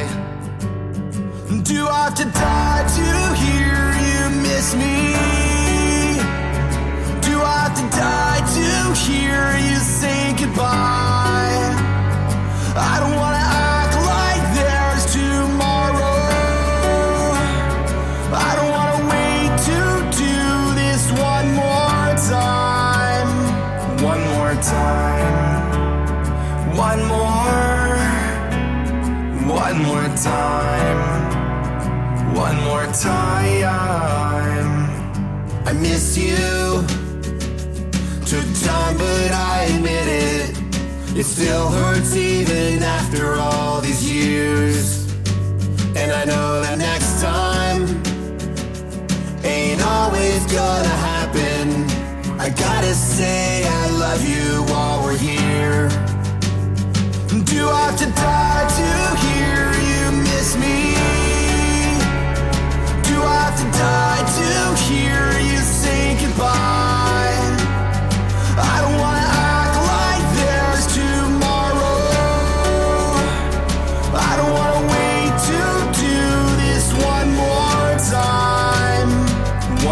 Do 1.64 1.88
I 1.88 2.04
have 2.06 2.16
to 2.16 2.26
die 2.26 2.86
to 3.00 3.10
hear 3.44 3.80
you 4.08 4.22
miss 4.48 4.68
me? 4.76 4.98
Do 7.28 7.36
I 7.54 7.58
have 7.64 7.76
to 7.82 7.88
die 8.06 8.42
to 8.58 8.68
hear 9.06 9.42
you 9.70 9.78
say 10.00 10.36
goodbye? 10.38 11.66
I 12.76 13.00
don't 13.00 13.16
wanna 13.16 13.67
more 29.98 30.16
time. 30.18 31.00
One 32.36 32.58
more 32.66 32.86
time. 32.94 34.70
I 35.66 35.74
miss 35.74 36.18
you. 36.18 36.86
Took 38.32 38.48
time, 38.64 38.98
but 38.98 39.32
I 39.32 39.70
admit 39.74 40.08
it. 40.08 40.58
It 41.18 41.26
still 41.26 41.70
hurts 41.70 42.16
even 42.16 42.84
after 42.84 43.36
all 43.36 43.82
these 43.82 44.04
years. 44.12 45.08
And 45.96 46.12
I 46.12 46.26
know 46.26 46.62
that 46.62 46.78
next 46.78 47.20
time 47.22 47.82
ain't 49.44 49.82
always 49.82 50.42
gonna 50.60 50.98
happen. 51.12 51.66
I 52.40 52.50
gotta 52.50 52.94
say 52.94 53.66
I 53.66 53.90
love 54.04 54.22
you 54.34 54.64
while 54.72 55.04
we're 55.04 55.18
here. 55.18 55.90
Do 57.54 57.70
I 57.70 57.82
have 57.88 57.98
to 57.98 58.10
die 58.12 58.68
to 58.78 58.88
hear 59.26 59.77
to 63.58 63.64
die 63.72 64.24
to 64.38 64.50
hear 64.84 65.40
you 65.40 65.58
say 65.58 66.16
goodbye? 66.22 67.34
I 68.60 68.76
don't 68.84 68.98
wanna 69.04 69.28
act 69.58 69.76
like 69.94 70.26
there's 70.38 70.86
tomorrow. 70.94 71.98
I 74.14 74.32
don't 74.38 74.54
wanna 74.60 74.84
wait 74.94 75.32
to 75.50 75.62
do 76.06 76.20
this 76.64 76.86
one 77.14 77.30
more 77.44 77.90
time. 78.22 79.10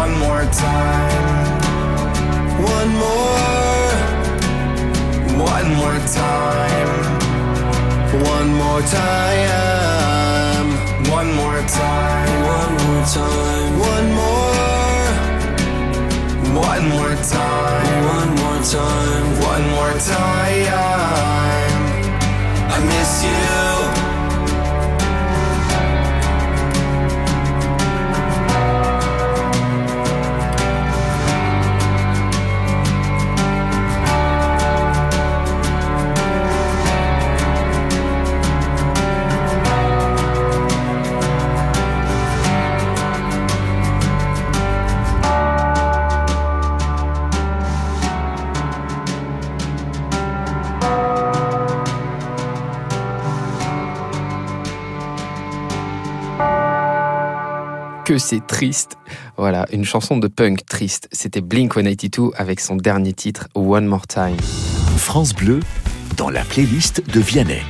One 0.02 0.12
more 0.24 0.44
time. 0.66 1.58
One 2.76 2.90
more. 3.04 3.90
One 5.54 5.68
more 5.80 5.98
time. 6.22 6.90
One 8.34 8.48
more 8.62 8.82
time. 8.82 9.35
you. 23.26 23.55
Que 58.06 58.18
c'est 58.18 58.46
triste. 58.46 58.98
Voilà, 59.36 59.66
une 59.72 59.84
chanson 59.84 60.16
de 60.16 60.28
punk 60.28 60.64
triste. 60.64 61.08
C'était 61.10 61.40
Blink 61.40 61.74
182 61.74 62.30
avec 62.36 62.60
son 62.60 62.76
dernier 62.76 63.12
titre, 63.12 63.48
One 63.56 63.84
More 63.84 64.06
Time. 64.06 64.36
France 64.96 65.34
Bleu, 65.34 65.58
dans 66.16 66.30
la 66.30 66.44
playlist 66.44 67.02
de 67.12 67.18
Vianney. 67.18 67.62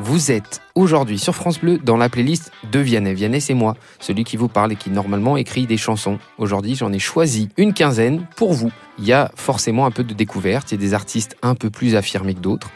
Vous 0.00 0.32
êtes 0.32 0.60
aujourd'hui 0.74 1.20
sur 1.20 1.36
France 1.36 1.60
Bleu 1.60 1.78
dans 1.78 1.96
la 1.96 2.08
playlist 2.08 2.50
de 2.72 2.80
Vianney. 2.80 3.14
Vianney, 3.14 3.40
c'est 3.40 3.54
moi, 3.54 3.76
celui 4.00 4.24
qui 4.24 4.36
vous 4.36 4.48
parle 4.48 4.72
et 4.72 4.76
qui 4.76 4.90
normalement 4.90 5.36
écrit 5.36 5.66
des 5.68 5.76
chansons. 5.76 6.18
Aujourd'hui, 6.36 6.74
j'en 6.74 6.92
ai 6.92 6.98
choisi 6.98 7.50
une 7.58 7.72
quinzaine 7.72 8.26
pour 8.34 8.54
vous. 8.54 8.72
Il 8.98 9.04
y 9.04 9.12
a 9.12 9.30
forcément 9.36 9.86
un 9.86 9.92
peu 9.92 10.02
de 10.02 10.14
découverte, 10.14 10.72
il 10.72 10.74
y 10.74 10.78
a 10.78 10.80
des 10.80 10.94
artistes 10.94 11.36
un 11.42 11.54
peu 11.54 11.70
plus 11.70 11.94
affirmés 11.94 12.34
que 12.34 12.40
d'autres. 12.40 12.70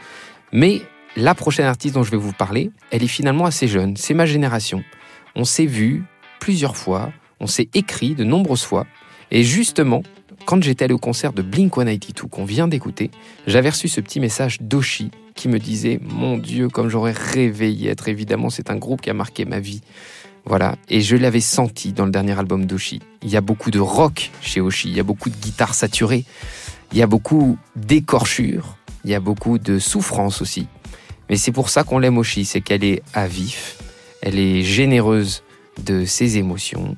Mais 0.53 0.81
la 1.17 1.35
prochaine 1.35 1.65
artiste 1.65 1.95
dont 1.95 2.03
je 2.03 2.11
vais 2.11 2.17
vous 2.17 2.31
parler, 2.31 2.71
elle 2.89 3.03
est 3.03 3.07
finalement 3.07 3.45
assez 3.45 3.67
jeune, 3.67 3.97
c'est 3.97 4.13
ma 4.13 4.25
génération. 4.25 4.81
On 5.35 5.45
s'est 5.45 5.65
vu 5.65 6.03
plusieurs 6.39 6.77
fois, 6.77 7.11
on 7.39 7.47
s'est 7.47 7.69
écrit 7.73 8.15
de 8.15 8.23
nombreuses 8.23 8.63
fois, 8.63 8.85
et 9.31 9.43
justement, 9.43 10.03
quand 10.45 10.61
j'étais 10.61 10.85
allé 10.85 10.93
au 10.93 10.99
concert 10.99 11.33
de 11.33 11.41
Blink 11.41 11.75
182 11.75 12.27
qu'on 12.27 12.45
vient 12.45 12.67
d'écouter, 12.67 13.09
j'avais 13.47 13.69
reçu 13.69 13.87
ce 13.87 14.01
petit 14.01 14.19
message 14.19 14.61
d'Oshi 14.61 15.09
qui 15.35 15.47
me 15.47 15.57
disait 15.57 15.99
Mon 16.03 16.37
Dieu, 16.37 16.69
comme 16.69 16.89
j'aurais 16.89 17.13
rêvé 17.13 17.71
y 17.71 17.87
être. 17.87 18.07
Évidemment, 18.07 18.49
c'est 18.49 18.69
un 18.69 18.75
groupe 18.75 19.01
qui 19.01 19.09
a 19.09 19.13
marqué 19.13 19.45
ma 19.45 19.59
vie. 19.59 19.81
Voilà, 20.45 20.75
et 20.89 21.01
je 21.01 21.15
l'avais 21.15 21.39
senti 21.39 21.93
dans 21.93 22.05
le 22.05 22.11
dernier 22.11 22.37
album 22.37 22.65
d'Oshi. 22.65 22.99
Il 23.21 23.29
y 23.29 23.37
a 23.37 23.41
beaucoup 23.41 23.71
de 23.71 23.79
rock 23.79 24.29
chez 24.41 24.59
Oshi, 24.59 24.89
il 24.89 24.95
y 24.95 24.99
a 24.99 25.03
beaucoup 25.03 25.29
de 25.29 25.35
guitares 25.35 25.73
saturées, 25.73 26.25
il 26.91 26.97
y 26.97 27.01
a 27.01 27.07
beaucoup 27.07 27.57
d'écorchures, 27.77 28.75
il 29.05 29.11
y 29.11 29.15
a 29.15 29.21
beaucoup 29.21 29.57
de 29.57 29.79
souffrance 29.79 30.41
aussi. 30.41 30.67
Mais 31.29 31.37
c'est 31.37 31.53
pour 31.53 31.69
ça 31.69 31.83
qu'on 31.83 31.97
l'aime 31.97 32.17
Oshi, 32.17 32.43
c'est 32.43 32.59
qu'elle 32.59 32.83
est 32.83 33.01
à 33.13 33.25
vif, 33.25 33.77
elle 34.23 34.39
est 34.39 34.63
généreuse 34.63 35.43
de 35.83 36.05
ses 36.05 36.37
émotions, 36.37 36.95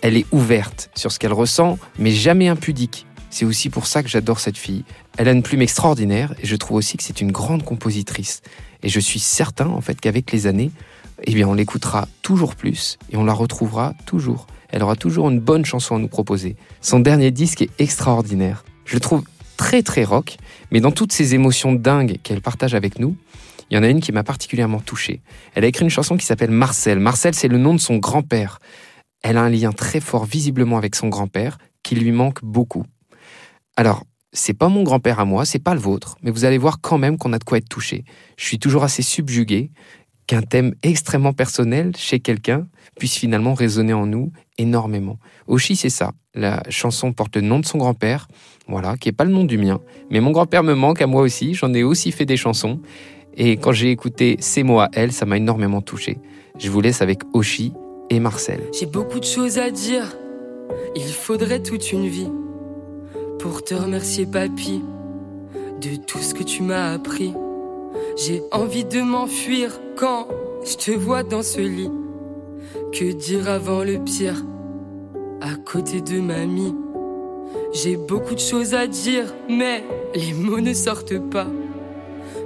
elle 0.00 0.16
est 0.16 0.26
ouverte 0.32 0.90
sur 0.94 1.12
ce 1.12 1.18
qu'elle 1.18 1.34
ressent, 1.34 1.78
mais 1.98 2.10
jamais 2.10 2.48
impudique. 2.48 3.06
C'est 3.28 3.44
aussi 3.44 3.68
pour 3.68 3.86
ça 3.86 4.02
que 4.02 4.08
j'adore 4.08 4.40
cette 4.40 4.56
fille. 4.56 4.84
Elle 5.18 5.28
a 5.28 5.32
une 5.32 5.42
plume 5.42 5.60
extraordinaire 5.60 6.34
et 6.42 6.46
je 6.46 6.56
trouve 6.56 6.78
aussi 6.78 6.96
que 6.96 7.02
c'est 7.02 7.20
une 7.20 7.30
grande 7.30 7.62
compositrice. 7.62 8.40
Et 8.82 8.88
je 8.88 9.00
suis 9.00 9.20
certain 9.20 9.66
en 9.66 9.82
fait 9.82 10.00
qu'avec 10.00 10.32
les 10.32 10.46
années, 10.46 10.70
eh 11.24 11.34
bien 11.34 11.46
on 11.46 11.52
l'écoutera 11.52 12.08
toujours 12.22 12.56
plus 12.56 12.98
et 13.10 13.16
on 13.16 13.24
la 13.24 13.34
retrouvera 13.34 13.94
toujours. 14.06 14.46
Elle 14.70 14.82
aura 14.82 14.96
toujours 14.96 15.28
une 15.28 15.40
bonne 15.40 15.66
chanson 15.66 15.96
à 15.96 15.98
nous 15.98 16.08
proposer. 16.08 16.56
Son 16.80 17.00
dernier 17.00 17.30
disque 17.30 17.60
est 17.60 17.70
extraordinaire. 17.78 18.64
Je 18.86 18.94
le 18.94 19.00
trouve 19.00 19.24
très 19.58 19.82
très 19.82 20.04
rock, 20.04 20.38
mais 20.70 20.80
dans 20.80 20.90
toutes 20.90 21.12
ces 21.12 21.34
émotions 21.34 21.72
dingues 21.72 22.18
qu'elle 22.22 22.40
partage 22.40 22.74
avec 22.74 22.98
nous, 22.98 23.14
il 23.70 23.76
y 23.76 23.78
en 23.78 23.82
a 23.82 23.88
une 23.88 24.00
qui 24.00 24.12
m'a 24.12 24.24
particulièrement 24.24 24.80
touché. 24.80 25.22
Elle 25.54 25.64
a 25.64 25.66
écrit 25.66 25.84
une 25.84 25.90
chanson 25.90 26.16
qui 26.16 26.26
s'appelle 26.26 26.50
Marcel. 26.50 26.98
Marcel, 26.98 27.34
c'est 27.34 27.48
le 27.48 27.58
nom 27.58 27.74
de 27.74 27.80
son 27.80 27.96
grand-père. 27.96 28.58
Elle 29.22 29.36
a 29.36 29.42
un 29.42 29.50
lien 29.50 29.72
très 29.72 30.00
fort 30.00 30.24
visiblement 30.24 30.78
avec 30.78 30.94
son 30.94 31.08
grand-père 31.08 31.58
qui 31.82 31.94
lui 31.94 32.12
manque 32.12 32.42
beaucoup. 32.42 32.84
Alors, 33.76 34.04
c'est 34.32 34.54
pas 34.54 34.68
mon 34.68 34.82
grand-père 34.82 35.20
à 35.20 35.24
moi, 35.24 35.44
c'est 35.44 35.58
pas 35.58 35.74
le 35.74 35.80
vôtre, 35.80 36.16
mais 36.22 36.30
vous 36.30 36.44
allez 36.44 36.58
voir 36.58 36.80
quand 36.80 36.98
même 36.98 37.18
qu'on 37.18 37.32
a 37.32 37.38
de 37.38 37.44
quoi 37.44 37.58
être 37.58 37.68
touché. 37.68 38.04
Je 38.38 38.44
suis 38.44 38.58
toujours 38.58 38.82
assez 38.82 39.02
subjugué 39.02 39.70
qu'un 40.26 40.42
thème 40.42 40.74
extrêmement 40.82 41.32
personnel 41.32 41.92
chez 41.96 42.20
quelqu'un 42.20 42.66
puisse 42.98 43.16
finalement 43.16 43.54
résonner 43.54 43.92
en 43.92 44.06
nous 44.06 44.32
énormément. 44.56 45.18
Oshi, 45.46 45.76
c'est 45.76 45.90
ça. 45.90 46.12
La 46.34 46.62
chanson 46.70 47.12
porte 47.12 47.36
le 47.36 47.42
nom 47.42 47.60
de 47.60 47.66
son 47.66 47.78
grand-père, 47.78 48.28
voilà, 48.68 48.96
qui 48.96 49.08
est 49.08 49.12
pas 49.12 49.24
le 49.24 49.32
nom 49.32 49.44
du 49.44 49.58
mien, 49.58 49.80
mais 50.10 50.20
mon 50.20 50.30
grand-père 50.30 50.62
me 50.62 50.74
manque 50.74 51.02
à 51.02 51.06
moi 51.06 51.22
aussi, 51.22 51.54
j'en 51.54 51.74
ai 51.74 51.82
aussi 51.82 52.12
fait 52.12 52.24
des 52.24 52.36
chansons, 52.36 52.80
et 53.36 53.56
quand 53.56 53.72
j'ai 53.72 53.90
écouté 53.90 54.36
ces 54.40 54.62
mots 54.62 54.80
à 54.80 54.88
elle, 54.92 55.12
ça 55.12 55.26
m'a 55.26 55.36
énormément 55.36 55.80
touché. 55.80 56.18
Je 56.58 56.70
vous 56.70 56.80
laisse 56.80 57.02
avec 57.02 57.20
Oshi 57.32 57.72
et 58.10 58.20
Marcel. 58.20 58.60
J'ai 58.78 58.86
beaucoup 58.86 59.20
de 59.20 59.24
choses 59.24 59.58
à 59.58 59.70
dire, 59.70 60.16
il 60.94 61.12
faudrait 61.12 61.62
toute 61.62 61.92
une 61.92 62.06
vie 62.06 62.30
pour 63.38 63.64
te 63.64 63.74
remercier 63.74 64.26
papy 64.26 64.82
de 65.80 65.96
tout 65.96 66.18
ce 66.18 66.34
que 66.34 66.42
tu 66.42 66.62
m'as 66.62 66.92
appris. 66.92 67.32
J'ai 68.16 68.42
envie 68.52 68.84
de 68.84 69.00
m'enfuir 69.00 69.80
quand 69.96 70.28
je 70.64 70.76
te 70.76 70.90
vois 70.90 71.22
dans 71.22 71.42
ce 71.42 71.60
lit. 71.60 71.90
Que 72.92 73.12
dire 73.12 73.48
avant 73.48 73.82
le 73.82 73.98
pire 73.98 74.44
à 75.40 75.54
côté 75.54 76.00
de 76.00 76.20
mamie? 76.20 76.74
J'ai 77.72 77.96
beaucoup 77.96 78.34
de 78.34 78.40
choses 78.40 78.74
à 78.74 78.86
dire, 78.86 79.34
mais 79.48 79.82
les 80.14 80.34
mots 80.34 80.60
ne 80.60 80.74
sortent 80.74 81.18
pas. 81.30 81.46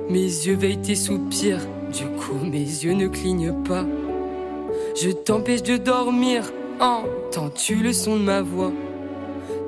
Mes 0.08 0.20
yeux 0.20 0.54
veillent 0.54 0.80
tes 0.80 0.94
soupirs, 0.94 1.66
du 1.92 2.04
coup 2.04 2.38
mes 2.44 2.58
yeux 2.58 2.92
ne 2.92 3.08
clignent 3.08 3.62
pas. 3.64 3.84
Je 4.94 5.10
t'empêche 5.10 5.64
de 5.64 5.76
dormir, 5.76 6.52
entends-tu 6.78 7.76
le 7.76 7.92
son 7.92 8.16
de 8.16 8.22
ma 8.22 8.40
voix? 8.40 8.72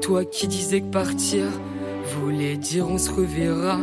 Toi 0.00 0.24
qui 0.24 0.46
disais 0.46 0.80
que 0.80 0.92
partir 0.92 1.44
voulait 2.14 2.56
dire 2.56 2.88
on 2.88 2.98
se 2.98 3.10
reverra. 3.10 3.78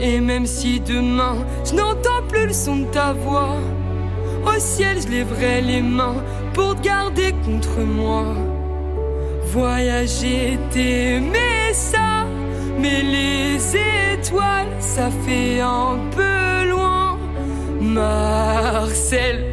Et 0.00 0.18
même 0.18 0.46
si 0.46 0.80
demain 0.80 1.36
je 1.64 1.74
n'entends 1.74 2.26
plus 2.28 2.48
le 2.48 2.52
son 2.52 2.78
de 2.78 2.86
ta 2.86 3.12
voix, 3.12 3.56
au 4.44 4.58
ciel 4.58 5.00
je 5.00 5.08
lèverai 5.08 5.60
les 5.60 5.82
mains 5.82 6.16
pour 6.54 6.74
te 6.74 6.82
garder 6.82 7.32
contre 7.44 7.78
moi. 7.80 8.24
Voyager, 9.46 10.58
t'aimer 10.70 11.72
ça, 11.72 12.23
mais 12.78 13.02
les 13.02 13.76
étoiles, 14.14 14.74
ça 14.80 15.10
fait 15.24 15.60
un 15.60 15.98
peu 16.10 16.68
loin. 16.68 17.18
Marcel. 17.80 19.44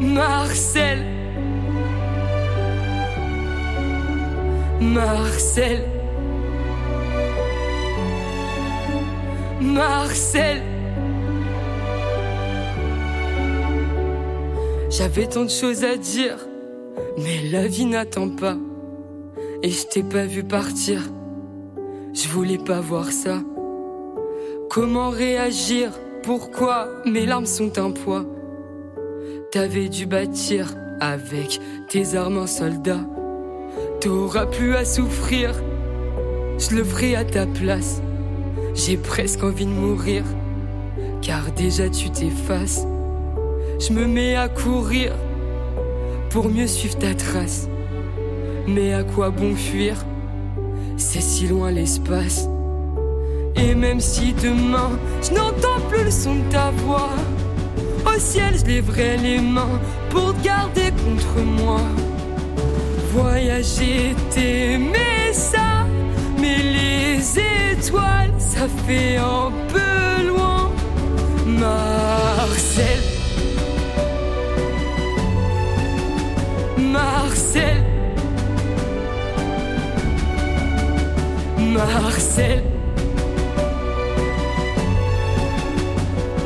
Marcel. 0.00 1.04
Marcel. 4.80 5.84
Marcel. 9.60 10.62
J'avais 14.90 15.26
tant 15.26 15.44
de 15.44 15.50
choses 15.50 15.82
à 15.82 15.96
dire, 15.96 16.38
mais 17.18 17.42
la 17.50 17.66
vie 17.66 17.86
n'attend 17.86 18.28
pas. 18.28 18.56
Et 19.64 19.70
je 19.70 19.86
t'ai 19.86 20.02
pas 20.02 20.26
vu 20.26 20.44
partir. 20.44 21.00
Je 22.12 22.28
voulais 22.28 22.58
pas 22.58 22.82
voir 22.82 23.10
ça. 23.10 23.40
Comment 24.68 25.08
réagir? 25.08 25.90
Pourquoi? 26.22 26.88
Mes 27.06 27.24
larmes 27.24 27.46
sont 27.46 27.78
un 27.78 27.90
poids 27.90 28.26
T'avais 29.50 29.88
dû 29.88 30.04
bâtir 30.04 30.74
avec 31.00 31.60
tes 31.88 32.14
armes 32.14 32.36
un 32.36 32.46
soldat. 32.46 33.00
T'auras 34.02 34.44
plus 34.44 34.74
à 34.74 34.84
souffrir. 34.84 35.54
Je 36.58 36.76
le 36.76 36.84
ferai 36.84 37.16
à 37.16 37.24
ta 37.24 37.46
place. 37.46 38.02
J'ai 38.74 38.98
presque 38.98 39.42
envie 39.42 39.64
de 39.64 39.70
mourir. 39.70 40.24
Car 41.22 41.52
déjà 41.52 41.88
tu 41.88 42.10
t'effaces. 42.10 42.86
Je 43.80 43.94
me 43.94 44.04
mets 44.06 44.34
à 44.34 44.50
courir 44.50 45.14
pour 46.28 46.50
mieux 46.50 46.66
suivre 46.66 46.98
ta 46.98 47.14
trace. 47.14 47.66
Mais 48.66 48.94
à 48.94 49.02
quoi 49.02 49.30
bon 49.30 49.54
fuir? 49.54 49.96
C'est 50.96 51.20
si 51.20 51.46
loin 51.46 51.70
l'espace. 51.70 52.48
Et 53.56 53.74
même 53.74 54.00
si 54.00 54.32
demain 54.32 54.98
je 55.22 55.34
n'entends 55.34 55.80
plus 55.90 56.04
le 56.04 56.10
son 56.10 56.36
de 56.36 56.50
ta 56.50 56.70
voix, 56.70 57.10
au 58.06 58.18
ciel 58.18 58.54
je 58.58 58.64
lèverai 58.64 59.16
les 59.18 59.38
mains 59.38 59.80
pour 60.10 60.34
te 60.34 60.44
garder 60.44 60.90
contre 61.04 61.44
moi. 61.44 61.80
Voyager, 63.12 64.14
t'aimer 64.30 65.32
ça, 65.32 65.86
mais 66.40 66.58
les 66.58 67.38
étoiles, 67.72 68.34
ça 68.38 68.66
fait 68.86 69.18
un 69.18 69.52
peu 69.72 70.26
loin. 70.26 70.72
Marcel. 71.46 73.00
Marcel. 76.76 77.73
Marcel. 81.74 82.62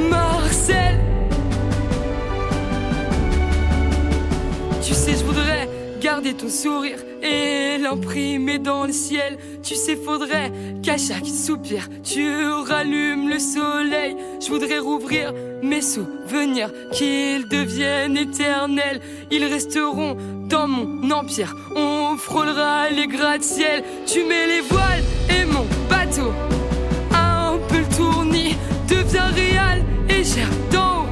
Marcel. 0.08 1.00
Tu 4.82 4.94
sais, 4.94 5.12
je 5.12 5.24
voudrais 5.24 5.68
garder 6.00 6.32
ton 6.32 6.48
sourire 6.48 6.96
et 7.22 7.76
l'imprimer 7.76 8.58
dans 8.58 8.86
le 8.86 8.92
ciel. 8.92 9.36
Tu 9.62 9.74
sais, 9.74 9.96
faudrait 9.96 10.50
qu'à 10.82 10.96
chaque 10.96 11.26
soupir, 11.26 11.88
tu 12.02 12.46
rallumes 12.66 13.28
le 13.28 13.38
soleil. 13.38 14.16
Je 14.40 14.48
voudrais 14.48 14.78
rouvrir 14.78 15.34
mes 15.62 15.82
souvenirs, 15.82 16.70
qu'ils 16.92 17.46
deviennent 17.50 18.16
éternels. 18.16 19.00
Ils 19.30 19.44
resteront 19.44 20.16
dans 20.48 20.68
mon 20.68 21.10
empire. 21.10 21.54
On 21.76 22.16
frôlera 22.16 22.88
les 22.88 23.08
gratte-ciel. 23.08 23.84
Tu 24.06 24.24
mets 24.24 24.46
les 24.46 24.62
voiles 24.62 25.17
et 25.30 25.44
mon 25.44 25.66
bateau. 25.88 26.32
Un 27.12 27.58
peu 27.68 27.78
le 27.78 27.96
tournis 27.96 28.56
devient 28.88 29.30
réel 29.34 29.84
et 30.08 30.24
gère 30.24 30.48
d'en 30.70 31.02
haut 31.02 31.08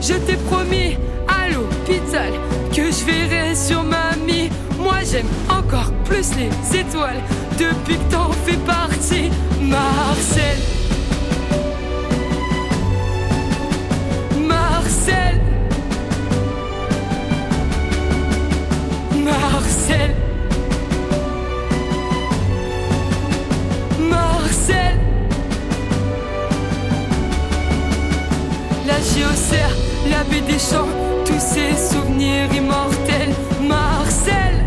Je 0.00 0.14
t'ai 0.14 0.36
promis 0.36 0.96
à 1.28 1.50
l'hôpital 1.50 2.32
que 2.74 2.90
je 2.90 3.04
verrai 3.04 3.54
sur 3.54 3.82
mamie. 3.82 4.48
Moi 4.78 4.98
j'aime 5.10 5.26
encore 5.50 5.92
plus 6.04 6.30
les 6.36 6.78
étoiles 6.78 7.22
depuis 7.58 7.96
que 7.96 8.12
t'en 8.12 8.30
fais 8.30 8.56
partie. 8.58 9.30
Marcel. 9.60 10.58
Marcel. 14.46 15.40
Marcel. 19.24 20.17
La 29.38 29.44
géocère, 29.44 29.76
la 30.10 30.24
baie 30.24 30.40
des 30.40 30.58
champs, 30.58 30.88
tous 31.24 31.38
ces 31.38 31.76
souvenirs 31.76 32.52
immortels. 32.52 33.32
Marcel. 33.62 34.64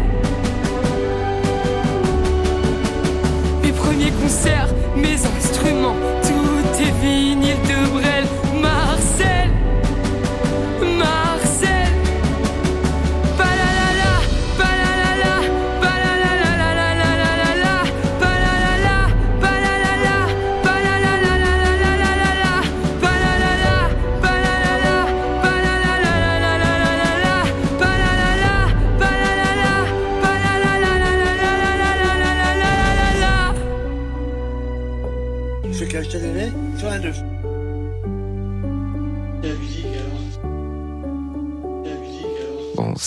Mes 3.61 3.71
premiers 3.73 4.11
concerts, 4.11 4.69
mes 4.95 5.17
instruments, 5.37 5.95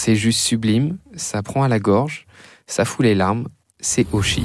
c'est 0.04 0.16
juste 0.16 0.40
sublime, 0.40 0.98
ça 1.16 1.42
prend 1.42 1.62
à 1.62 1.68
la 1.68 1.78
gorge, 1.78 2.26
ça 2.66 2.84
fout 2.84 3.06
les 3.06 3.14
larmes, 3.14 3.48
c'est 3.80 4.04
Oshi. 4.12 4.44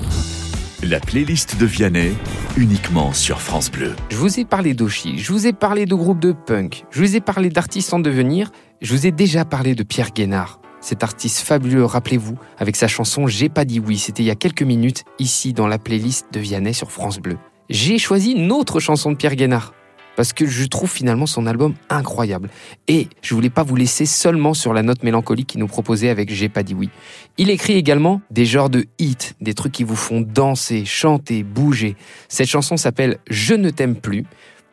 La 0.84 1.02
playlist 1.02 1.60
de 1.60 1.66
Vianney, 1.66 2.14
uniquement 2.56 3.12
sur 3.12 3.42
France 3.42 3.70
Bleu. 3.70 3.94
Je 4.10 4.16
vous 4.16 4.40
ai 4.40 4.46
parlé 4.46 4.74
d'Oshi, 4.74 5.20
je 5.20 5.34
vous 5.34 5.48
ai 5.48 5.52
parlé 5.52 5.86
de 5.86 5.96
groupes 5.96 6.22
de 6.22 6.32
punk, 6.32 6.86
je 6.92 7.02
vous 7.02 7.18
ai 7.18 7.20
parlé 7.20 7.50
d'artistes 7.50 7.94
en 7.94 8.00
devenir, 8.00 8.52
je 8.82 8.96
vous 8.96 9.06
ai 9.06 9.12
déjà 9.12 9.44
parlé 9.44 9.76
de 9.76 9.84
Pierre 9.84 10.12
Guénard. 10.12 10.62
Cet 10.80 11.04
artiste 11.04 11.40
fabuleux, 11.40 11.84
rappelez-vous, 11.84 12.38
avec 12.58 12.78
sa 12.78 12.88
chanson 12.88 13.28
J'ai 13.28 13.50
pas 13.50 13.66
dit 13.66 13.82
oui, 13.82 13.98
c'était 13.98 14.24
il 14.24 14.28
y 14.28 14.32
a 14.32 14.36
quelques 14.36 14.64
minutes, 14.64 15.04
ici 15.20 15.52
dans 15.52 15.68
la 15.68 15.78
playlist 15.78 16.28
de 16.32 16.40
Vianney 16.40 16.74
sur 16.74 16.90
France 16.90 17.20
Bleu. 17.20 17.38
J'ai 17.70 17.98
choisi 17.98 18.32
une 18.32 18.54
autre 18.54 18.80
chanson 18.80 19.12
de 19.12 19.18
Pierre 19.18 19.36
Guénard, 19.36 19.74
parce 20.16 20.34
que 20.34 20.46
je 20.46 20.66
trouve 20.66 20.92
finalement 20.92 21.26
son 21.26 21.46
album 21.46 21.74
incroyable. 21.90 22.50
Et 22.88 23.08
je 23.22 23.34
voulais 23.34 23.50
pas 23.50 23.64
vous 23.64 23.76
laisser 23.76 24.06
seulement 24.06 24.54
sur 24.54 24.74
la 24.74 24.84
note 24.84 25.04
mélancolique 25.04 25.48
qu'il 25.48 25.60
nous 25.60 25.68
proposait 25.68 26.10
avec 26.10 26.34
J'ai 26.34 26.50
pas 26.50 26.64
dit 26.64 26.74
oui. 26.74 26.90
Il 27.38 27.50
écrit 27.50 27.74
également 27.74 28.22
des 28.32 28.46
genres 28.46 28.70
de 28.70 28.86
hits, 29.00 29.34
des 29.42 29.54
trucs 29.54 29.72
qui 29.72 29.84
vous 29.84 29.96
font 29.96 30.22
danser, 30.22 30.86
chanter, 30.86 31.44
bouger. 31.44 31.96
Cette 32.28 32.50
chanson 32.50 32.78
s'appelle 32.78 33.18
Je 33.30 33.54
ne 33.54 33.70
t'aime 33.70 33.96
plus. 33.96 34.26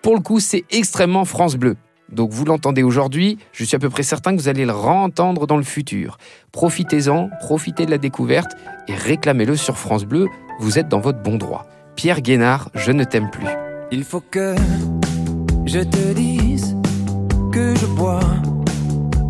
Pour 0.03 0.15
le 0.15 0.21
coup, 0.21 0.41
c'est 0.41 0.65
extrêmement 0.71 1.25
France 1.25 1.57
Bleu. 1.57 1.77
Donc 2.11 2.31
vous 2.31 2.45
l'entendez 2.45 2.83
aujourd'hui, 2.83 3.39
je 3.53 3.65
suis 3.65 3.75
à 3.75 3.79
peu 3.79 3.91
près 3.91 4.03
certain 4.03 4.35
que 4.37 4.41
vous 4.41 4.49
allez 4.49 4.65
le 4.65 4.73
rentendre 4.73 5.47
dans 5.47 5.57
le 5.57 5.65
futur. 5.65 6.19
Profitez-en, 6.53 7.31
profitez 7.41 7.87
de 7.87 7.91
la 7.91 7.99
découverte 7.99 8.53
et 8.89 8.95
réclamez-le 8.95 9.57
sur 9.57 9.77
France 9.77 10.05
Bleu, 10.05 10.29
vous 10.61 10.79
êtes 10.79 10.89
dans 10.89 11.01
votre 11.01 11.23
bon 11.23 11.37
droit. 11.37 11.67
Pierre 11.97 12.21
Guénard, 12.21 12.71
Je 12.75 12.93
ne 12.93 13.05
t'aime 13.05 13.31
plus. 13.31 13.47
Il 13.91 14.05
faut 14.05 14.21
que 14.21 14.55
je 15.67 15.81
te 15.81 16.13
dise 16.15 16.77
que 17.53 17.75
je 17.75 17.87
bois 17.87 18.21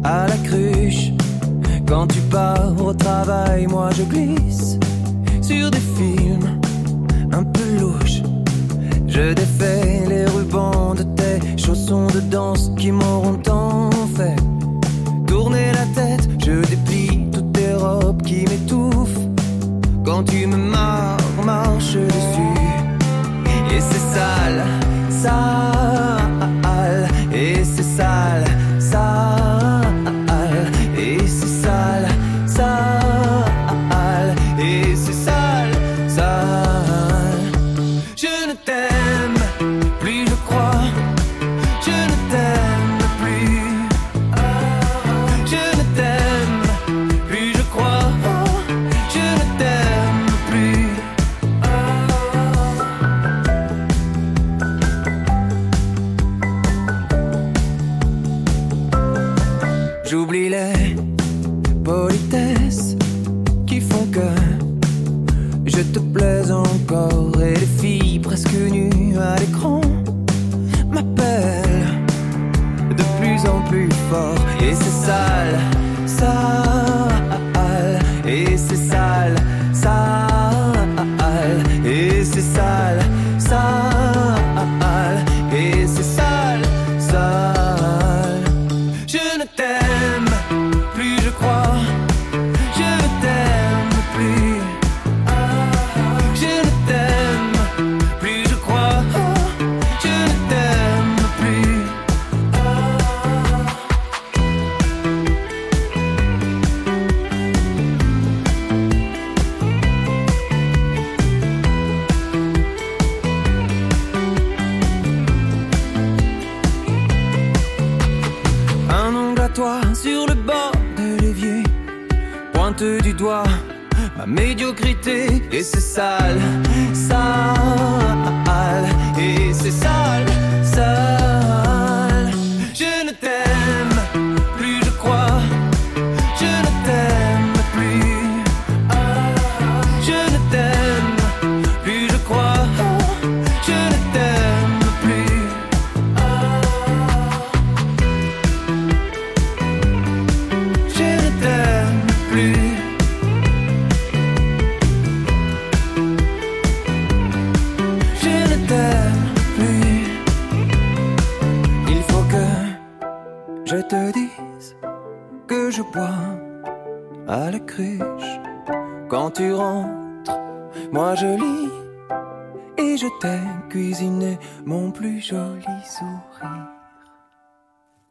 à 0.05 0.27
la 0.29 0.37
cruche. 0.37 1.13
Quand 1.87 2.07
tu 2.07 2.21
pars 2.21 2.75
au 2.85 2.93
travail, 2.93 3.67
moi 3.67 3.91
je 3.97 4.03
glisse 4.03 4.79
sur 5.41 5.71
des 5.71 5.85
films 5.99 6.61
un 7.33 7.45
peu 7.45 7.67
louches. 7.81 8.23
Je 9.07 9.33
défais 9.33 10.05
les 10.09 10.27
rubans 10.27 10.95
de 10.95 11.05
tes 11.19 11.39
chaussons 11.57 12.09
de 12.09 12.21
danse 12.21 12.71
qui 12.77 12.91
m'auront 12.93 13.37
tant 13.37 13.91
fait 14.17 14.37
tourner 15.27 15.73
la 15.73 15.87
tête. 16.01 16.29
Je 16.45 16.61
déplie 16.69 17.31
toutes 17.33 17.53
tes 17.53 17.73
robes 17.75 18.23
qui 18.23 18.45
m'étouffent 18.45 19.27
quand 20.05 20.23
tu 20.25 20.47
me 20.47 20.57
marres, 20.57 21.17
marche 21.45 21.95
dessus. 21.95 22.57
Et 23.75 23.81
c'est 23.81 24.07
sale, 24.15 24.65
sale, 25.11 25.76
et 27.33 27.65
c'est 27.65 27.83
sale, 27.83 28.46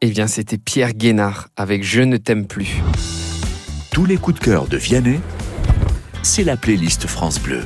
Eh 0.08 0.10
bien, 0.10 0.28
c'était 0.28 0.56
Pierre 0.56 0.92
Guénard 0.92 1.48
avec 1.56 1.82
Je 1.82 2.00
ne 2.00 2.16
t'aime 2.16 2.46
plus. 2.46 2.76
Tous 3.90 4.04
les 4.04 4.18
coups 4.18 4.38
de 4.38 4.44
cœur 4.44 4.68
de 4.68 4.76
Vianney, 4.76 5.18
c'est 6.22 6.44
la 6.44 6.56
playlist 6.56 7.08
France 7.08 7.40
Bleu. 7.40 7.64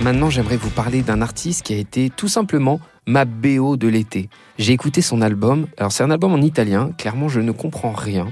Maintenant, 0.00 0.30
j'aimerais 0.30 0.56
vous 0.56 0.70
parler 0.70 1.02
d'un 1.02 1.20
artiste 1.20 1.66
qui 1.66 1.74
a 1.74 1.76
été 1.76 2.08
tout 2.08 2.28
simplement 2.28 2.80
ma 3.06 3.24
BO 3.24 3.76
de 3.76 3.88
l'été. 3.88 4.28
J'ai 4.58 4.72
écouté 4.72 5.00
son 5.00 5.22
album. 5.22 5.66
Alors, 5.76 5.92
c'est 5.92 6.02
un 6.02 6.10
album 6.10 6.32
en 6.32 6.40
italien. 6.42 6.90
Clairement, 6.98 7.28
je 7.28 7.40
ne 7.40 7.52
comprends 7.52 7.92
rien. 7.92 8.28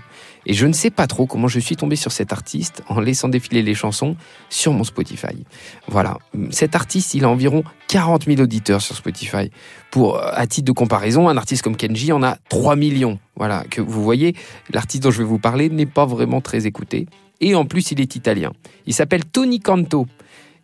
Et 0.47 0.53
je 0.53 0.67
ne 0.67 0.73
sais 0.73 0.91
pas 0.91 1.07
trop 1.07 1.27
comment 1.27 1.49
je 1.49 1.59
suis 1.59 1.77
tombé 1.77 1.97
sur 1.97 2.13
cet 2.13 2.33
artiste 2.33 2.83
en 2.89 3.01
laissant 3.01 3.29
défiler 3.29 3.63
les 3.63 3.75
chansons 3.75 4.17
sur 4.51 4.73
mon 4.73 4.85
Spotify. 4.85 5.45
Voilà. 5.89 6.19
Cet 6.51 6.75
artiste, 6.75 7.15
il 7.15 7.25
a 7.25 7.31
environ 7.31 7.63
40 7.89 8.25
000 8.25 8.41
auditeurs 8.41 8.83
sur 8.83 8.97
Spotify. 8.97 9.51
Pour, 9.91 10.17
euh, 10.17 10.31
à 10.33 10.47
titre 10.47 10.67
de 10.67 10.73
comparaison, 10.73 11.29
un 11.29 11.37
artiste 11.37 11.63
comme 11.63 11.77
Kenji 11.77 12.13
en 12.13 12.23
a 12.23 12.37
3 12.49 12.77
millions. 12.77 13.19
Voilà. 13.37 13.65
Que 13.71 13.81
vous 13.81 14.03
voyez, 14.03 14.35
l'artiste 14.73 15.05
dont 15.05 15.11
je 15.11 15.19
vais 15.19 15.25
vous 15.25 15.39
parler 15.39 15.71
n'est 15.71 15.87
pas 15.87 16.05
vraiment 16.05 16.41
très 16.41 16.67
écouté. 16.67 17.07
Et 17.41 17.55
en 17.55 17.65
plus, 17.65 17.93
il 17.93 18.01
est 18.01 18.17
italien. 18.17 18.53
Il 18.87 18.95
s'appelle 18.95 19.25
Tony 19.25 19.61
Canto. 19.61 20.07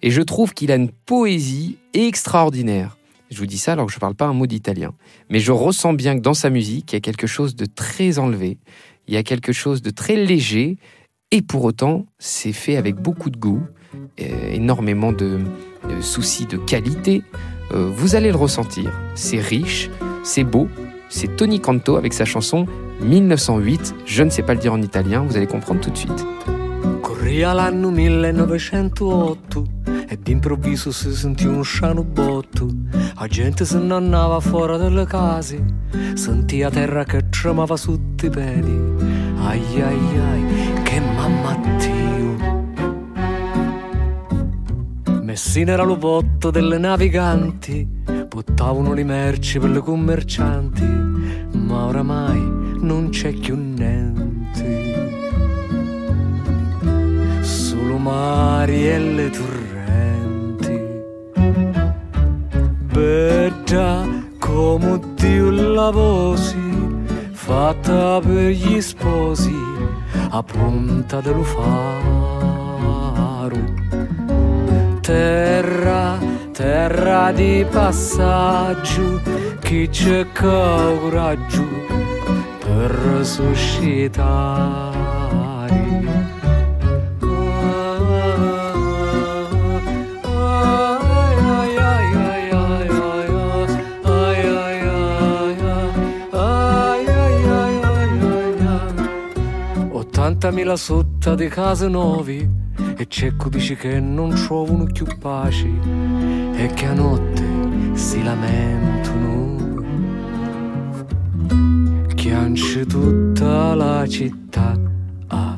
Et 0.02 0.10
je 0.10 0.22
trouve 0.22 0.54
qu'il 0.54 0.72
a 0.72 0.76
une 0.76 0.90
poésie 0.90 1.78
extraordinaire. 1.92 2.96
Je 3.30 3.38
vous 3.38 3.46
dis 3.46 3.58
ça 3.58 3.72
alors 3.72 3.86
que 3.86 3.92
je 3.92 3.96
ne 3.96 4.00
parle 4.00 4.14
pas 4.14 4.26
un 4.26 4.32
mot 4.32 4.46
d'italien. 4.46 4.92
Mais 5.28 5.38
je 5.38 5.52
ressens 5.52 5.92
bien 5.92 6.16
que 6.16 6.22
dans 6.22 6.34
sa 6.34 6.50
musique, 6.50 6.92
il 6.92 6.96
y 6.96 6.98
a 6.98 7.00
quelque 7.00 7.26
chose 7.26 7.54
de 7.54 7.64
très 7.64 8.18
enlevé, 8.18 8.58
il 9.06 9.14
y 9.14 9.16
a 9.16 9.22
quelque 9.22 9.52
chose 9.52 9.82
de 9.82 9.90
très 9.90 10.16
léger, 10.16 10.76
et 11.30 11.42
pour 11.42 11.64
autant, 11.64 12.06
c'est 12.18 12.52
fait 12.52 12.76
avec 12.76 12.96
beaucoup 12.96 13.30
de 13.30 13.36
goût, 13.36 13.62
euh, 14.20 14.50
énormément 14.52 15.12
de, 15.12 15.38
de 15.88 16.00
soucis 16.00 16.46
de 16.46 16.56
qualité. 16.56 17.22
Euh, 17.72 17.88
vous 17.88 18.16
allez 18.16 18.30
le 18.30 18.36
ressentir. 18.36 18.92
C'est 19.14 19.40
riche, 19.40 19.90
c'est 20.24 20.44
beau. 20.44 20.68
C'est 21.08 21.36
Tony 21.36 21.60
Canto 21.60 21.96
avec 21.96 22.12
sa 22.12 22.24
chanson 22.24 22.66
1908. 23.02 23.94
Je 24.06 24.22
ne 24.22 24.30
sais 24.30 24.42
pas 24.42 24.54
le 24.54 24.60
dire 24.60 24.72
en 24.72 24.82
italien, 24.82 25.22
vous 25.22 25.36
allez 25.36 25.46
comprendre 25.46 25.80
tout 25.80 25.90
de 25.90 25.96
suite. 25.96 26.26
Corria 27.00 27.52
l'anno 27.52 27.90
1908 27.90 29.66
e 30.08 30.18
d'improvviso 30.18 30.90
si 30.90 31.14
sentì 31.14 31.46
uno 31.46 31.62
sciano 31.62 32.02
botto. 32.02 32.68
La 33.14 33.26
gente 33.28 33.64
se 33.64 33.78
ne 33.78 33.94
andava 33.94 34.40
fuori 34.40 34.76
dalle 34.78 35.06
case, 35.06 35.62
sentia 36.14 36.70
terra 36.70 37.04
che 37.04 37.28
tremava 37.28 37.76
sotto 37.76 38.26
i 38.26 38.30
piedi. 38.30 38.76
Ai 39.38 39.80
ai 39.80 40.18
ai, 40.18 40.82
che 40.82 41.00
mammattio. 41.00 42.00
Messina 45.22 45.72
era 45.72 45.84
lo 45.84 45.96
botto 45.96 46.50
delle 46.50 46.76
naviganti, 46.76 47.88
buttavano 48.26 48.92
le 48.94 49.04
merci 49.04 49.60
per 49.60 49.70
le 49.70 49.80
commercianti, 49.80 50.82
ma 51.56 51.84
oramai 51.84 52.40
non 52.80 53.10
c'è 53.10 53.32
più 53.32 53.54
niente. 53.54 54.19
Mari 58.00 58.88
e 58.88 58.98
le 58.98 59.30
torrenti. 59.30 60.78
Bella 62.92 64.06
come 64.38 65.00
Dio 65.14 65.50
la 65.50 65.90
vosi, 65.90 66.56
fatta 67.32 68.20
per 68.20 68.50
gli 68.50 68.80
sposi, 68.80 69.54
a 70.30 70.42
punta 70.42 71.20
dello 71.20 71.42
faro. 71.42 72.18
Terra, 75.00 76.18
terra 76.52 77.32
di 77.32 77.66
passaggio, 77.70 79.20
chi 79.60 79.88
c'è 79.88 80.26
coraggio 80.32 81.66
per 82.64 83.20
suscitare. 83.22 84.89
Ottantamila 100.50 100.76
sotto 100.76 101.36
di 101.36 101.46
case 101.46 101.86
nuovi 101.86 102.44
e 102.96 103.06
chi 103.06 103.32
dice 103.50 103.76
che 103.76 104.00
non 104.00 104.34
trovano 104.34 104.82
più 104.82 105.06
pace 105.20 105.70
e 106.54 106.66
che 106.74 106.86
a 106.86 106.92
notte 106.92 107.44
si 107.92 108.20
lamentano 108.20 109.84
chianci 112.16 112.84
tutta 112.84 113.76
la 113.76 114.04
città 114.08 114.76
ah. 115.28 115.56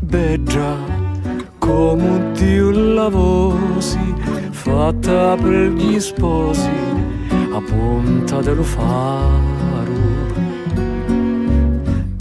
Beggia 0.00 0.76
come 1.56 2.32
Dio 2.32 2.70
la 2.70 3.08
vosi 3.08 4.14
fatta 4.50 5.36
per 5.36 5.70
gli 5.72 5.98
sposi 5.98 6.68
a 7.50 7.60
punta 7.62 8.42
dello 8.42 8.62
faro 8.62 9.59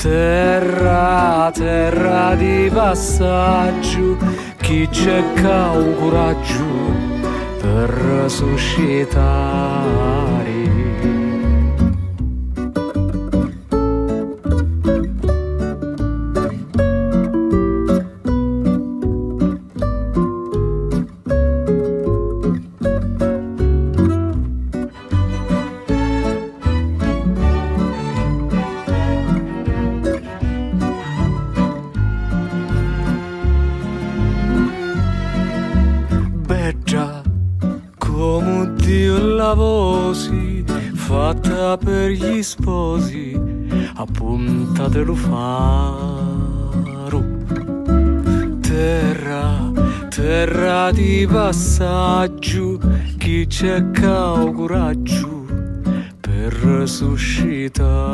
Terra, 0.01 1.51
terra 1.53 2.33
di 2.35 2.71
passaggio, 2.73 4.15
chi 4.61 4.87
ha 5.43 5.71
un 5.71 5.93
coraggio 5.99 6.63
per 7.59 8.23
suscitare. 8.27 10.08
Dio 39.39 39.47
la 39.47 39.53
vosi 39.53 40.65
fatta 40.95 41.77
per 41.77 42.09
gli 42.09 42.43
sposi 42.43 43.33
a 43.95 44.05
punta 44.05 44.89
dello 44.89 45.15
faro 45.15 46.57
terra 48.59 49.71
terra 50.09 50.91
di 50.91 51.25
passaggio 51.25 52.81
chi 53.17 53.47
un 53.63 54.53
coraggio 54.53 55.45
per 56.19 56.81
suscitare 56.83 58.09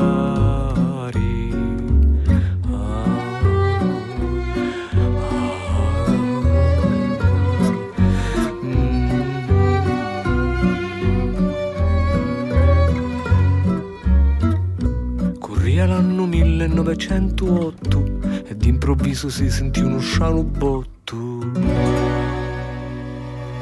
Corria 15.76 15.88
l'anno 15.88 16.26
1908 16.26 18.20
e 18.48 18.56
d'improvviso 18.56 19.30
si 19.30 19.50
sentì 19.50 19.82
uno. 19.82 20.00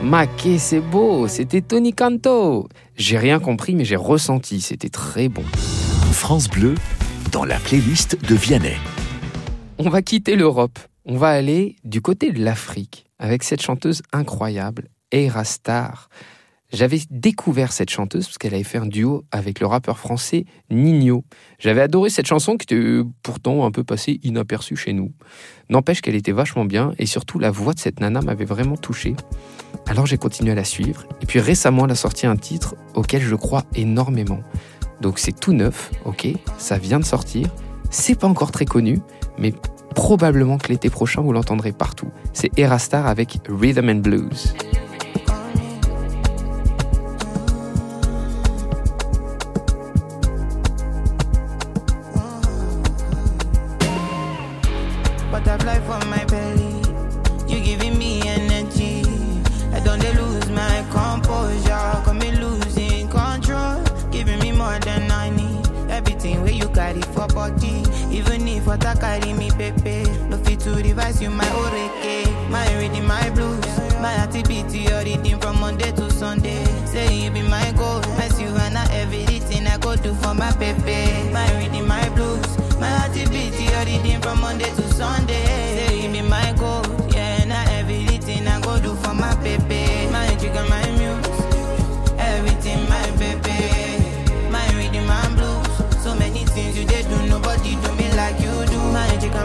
Ma 0.04 0.28
que 0.28 0.60
c'est 0.60 0.80
beau, 0.80 1.28
c'était 1.28 1.62
Tony 1.62 1.92
Canto. 1.92 2.70
J'ai 2.96 3.18
rien 3.18 3.40
compris, 3.40 3.74
mais 3.74 3.84
j'ai 3.84 3.96
ressenti, 3.96 4.62
c'était 4.62 4.90
très 4.90 5.28
bon. 5.28 5.44
France 6.12 6.48
Bleu, 6.50 6.76
dans 7.32 7.46
la 7.46 7.58
playlist 7.58 8.16
de 8.24 8.36
Vianney. 8.36 8.78
On 9.80 9.90
va 9.90 10.04
quitter 10.04 10.36
l'Europe, 10.36 10.78
on 11.06 11.18
va 11.18 11.30
aller 11.30 11.78
du 11.84 12.02
côté 12.02 12.32
de 12.32 12.44
l'Afrique 12.44 13.06
avec 13.18 13.42
cette 13.42 13.64
chanteuse 13.64 14.04
incroyable, 14.12 14.90
Eira 15.12 15.44
Star. 15.46 16.10
J'avais 16.74 17.00
découvert 17.12 17.72
cette 17.72 17.92
chanteuse 17.92 18.26
parce 18.26 18.40
qu'elle 18.40 18.56
avait 18.56 18.64
fait 18.64 18.80
un 18.80 18.88
duo 18.88 19.26
avec 19.32 19.60
le 19.60 19.68
rappeur 19.68 20.00
français 20.00 20.46
Nino. 20.72 21.24
J'avais 21.60 21.82
adoré 21.82 22.10
cette 22.10 22.26
chanson 22.26 22.58
qui 22.58 22.74
était 22.74 23.02
pourtant 23.22 23.64
un 23.64 23.70
peu 23.70 23.84
passée 23.84 24.20
inaperçue 24.24 24.76
chez 24.76 24.92
nous. 24.92 25.12
N'empêche 25.70 26.02
qu'elle 26.02 26.16
était 26.16 26.32
vachement 26.32 26.66
bien 26.66 26.94
et 26.98 27.06
surtout 27.06 27.38
la 27.38 27.52
voix 27.52 27.76
de 27.76 27.80
cette 27.80 28.00
nana 28.00 28.22
m'avait 28.22 28.44
vraiment 28.44 28.76
touché. 28.76 29.16
Alors 29.86 30.08
j'ai 30.08 30.18
continué 30.18 30.54
à 30.54 30.56
la 30.56 30.64
suivre 30.64 31.06
et 31.22 31.28
puis 31.28 31.40
récemment 31.40 31.86
elle 31.86 31.92
a 31.92 31.96
sorti 31.96 32.26
un 32.26 32.38
titre 32.38 32.74
auquel 32.96 33.22
je 33.22 33.36
crois 33.36 33.66
énormément. 33.76 34.40
Donc 35.00 35.20
c'est 35.20 35.40
tout 35.40 35.54
neuf, 35.54 35.92
ok 36.06 36.28
Ça 36.58 36.80
vient 36.80 37.00
de 37.00 37.06
sortir. 37.06 37.54
C'est 37.92 38.18
pas 38.18 38.28
encore 38.28 38.52
très 38.52 38.66
connu, 38.66 38.98
mais 39.38 39.54
probablement 39.94 40.58
que 40.58 40.70
l'été 40.70 40.90
prochain 40.90 41.22
vous 41.22 41.34
l'entendrez 41.34 41.72
partout. 41.72 42.10
C'est 42.34 42.50
Erastar 42.58 43.06
avec 43.06 43.38
Rhythm 43.48 43.90
and 43.90 44.00
Blues. 44.00 44.56
Carry 66.74 67.02
for 67.14 67.28
body. 67.28 67.84
Even 68.12 68.48
if 68.48 68.68
I 68.68 68.78
carry 68.78 69.34
me 69.34 69.50
pepe. 69.52 70.04
No 70.30 70.38
fit 70.38 70.60
to 70.62 70.76
revise 70.76 71.22
you 71.22 71.30
my 71.30 71.46
oreke. 71.46 72.50
My 72.50 72.66
reading 72.78 73.06
my 73.08 73.30
blues. 73.32 73.66
My 74.02 74.14
activity 74.16 74.80
your 74.80 75.04
reading 75.04 75.40
from 75.40 75.60
Monday 75.60 75.92
to 75.92 76.12
Sunday. 76.12 76.64
Say 76.86 77.24
you 77.24 77.32
be 77.32 77.42
my 77.44 77.72
goal. 77.78 78.02
My 78.18 78.28
Savannah 78.28 78.88
everything 78.92 79.68
I 79.68 79.78
go 79.78 79.96
do 79.96 80.14
for 80.16 80.34
my 80.34 80.52
pepe. 80.52 81.32
My 81.32 81.48
reading 81.58 81.88
my 81.88 82.08
blues. 82.10 82.58
My 82.80 82.90
activity 83.06 83.64
your 83.64 83.86
reading 83.86 84.22
from 84.22 84.42
Monday 84.42 84.70
to 84.76 84.84
Sunday. 84.94 85.43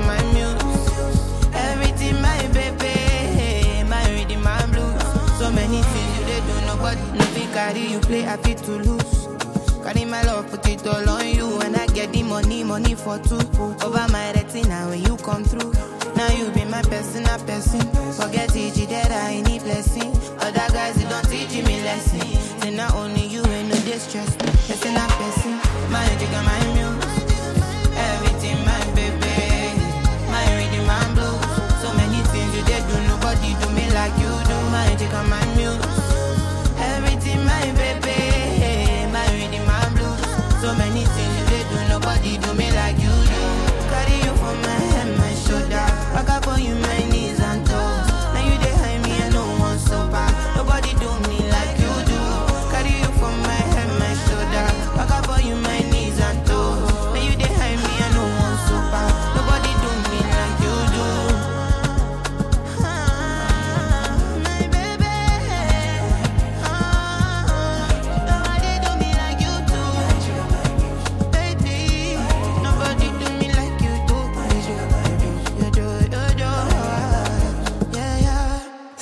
My 0.00 0.20
muse. 0.32 0.62
Everything 1.54 2.20
my 2.22 2.46
baby. 2.52 3.88
My 3.88 4.02
reading 4.12 4.42
my 4.42 4.64
blues. 4.66 5.02
So 5.38 5.50
many 5.50 5.82
things 5.82 6.18
you 6.18 6.26
did 6.26 6.42
do, 6.46 6.66
nobody 6.66 7.18
carry 7.58 7.86
you 7.92 7.98
play, 8.00 8.26
I 8.26 8.36
fit 8.36 8.58
to 8.58 8.72
lose. 8.72 9.28
Carry 9.82 10.04
my 10.04 10.22
love, 10.22 10.48
put 10.50 10.68
it 10.68 10.86
all 10.86 11.08
on 11.08 11.26
you. 11.26 11.58
When 11.58 11.74
I 11.74 11.86
get 11.88 12.12
the 12.12 12.22
money, 12.22 12.62
money 12.62 12.94
for 12.94 13.18
two. 13.18 13.40
Over 13.84 14.06
my 14.12 14.32
retina 14.32 14.88
when 14.88 15.02
you 15.02 15.16
come 15.16 15.44
through. 15.44 15.72
Now 16.14 16.30
you 16.38 16.50
be 16.50 16.64
my 16.64 16.82
personal 16.82 17.38
person. 17.46 17.80
Forget 18.12 18.54
it, 18.54 18.88
that 18.90 19.10
I 19.10 19.40
need 19.40 19.62
blessing. 19.62 20.12
Other 20.40 20.68
guys, 20.72 20.94
they 20.96 21.08
don't 21.08 21.28
teach 21.28 21.54
me 21.66 21.82
lesson. 21.82 22.20
Say 22.60 22.70
not 22.70 22.94
only 22.94 23.26
you 23.26 23.44
ain't 23.46 23.68
no 23.68 23.76
distress. 23.90 24.36
Person 24.68 24.96
a 24.96 25.06
person. 25.18 25.54
My 25.90 26.04
jigga, 26.20 26.40
my 26.44 26.74
muse. 26.74 27.17
Blues. 31.18 31.42
So 31.82 31.88
many 32.00 32.20
things 32.32 32.50
you 32.56 32.62
did 32.70 32.82
do, 32.88 32.96
nobody 33.10 33.50
do 33.60 33.68
me 33.76 33.84
like 33.98 34.14
you 34.22 34.32
do. 34.50 34.56
My 34.74 34.88
jigga, 34.98 35.22
my 35.32 35.44
muse. 35.56 35.82
Everything, 36.78 37.44
my 37.44 37.64
baby. 37.80 38.27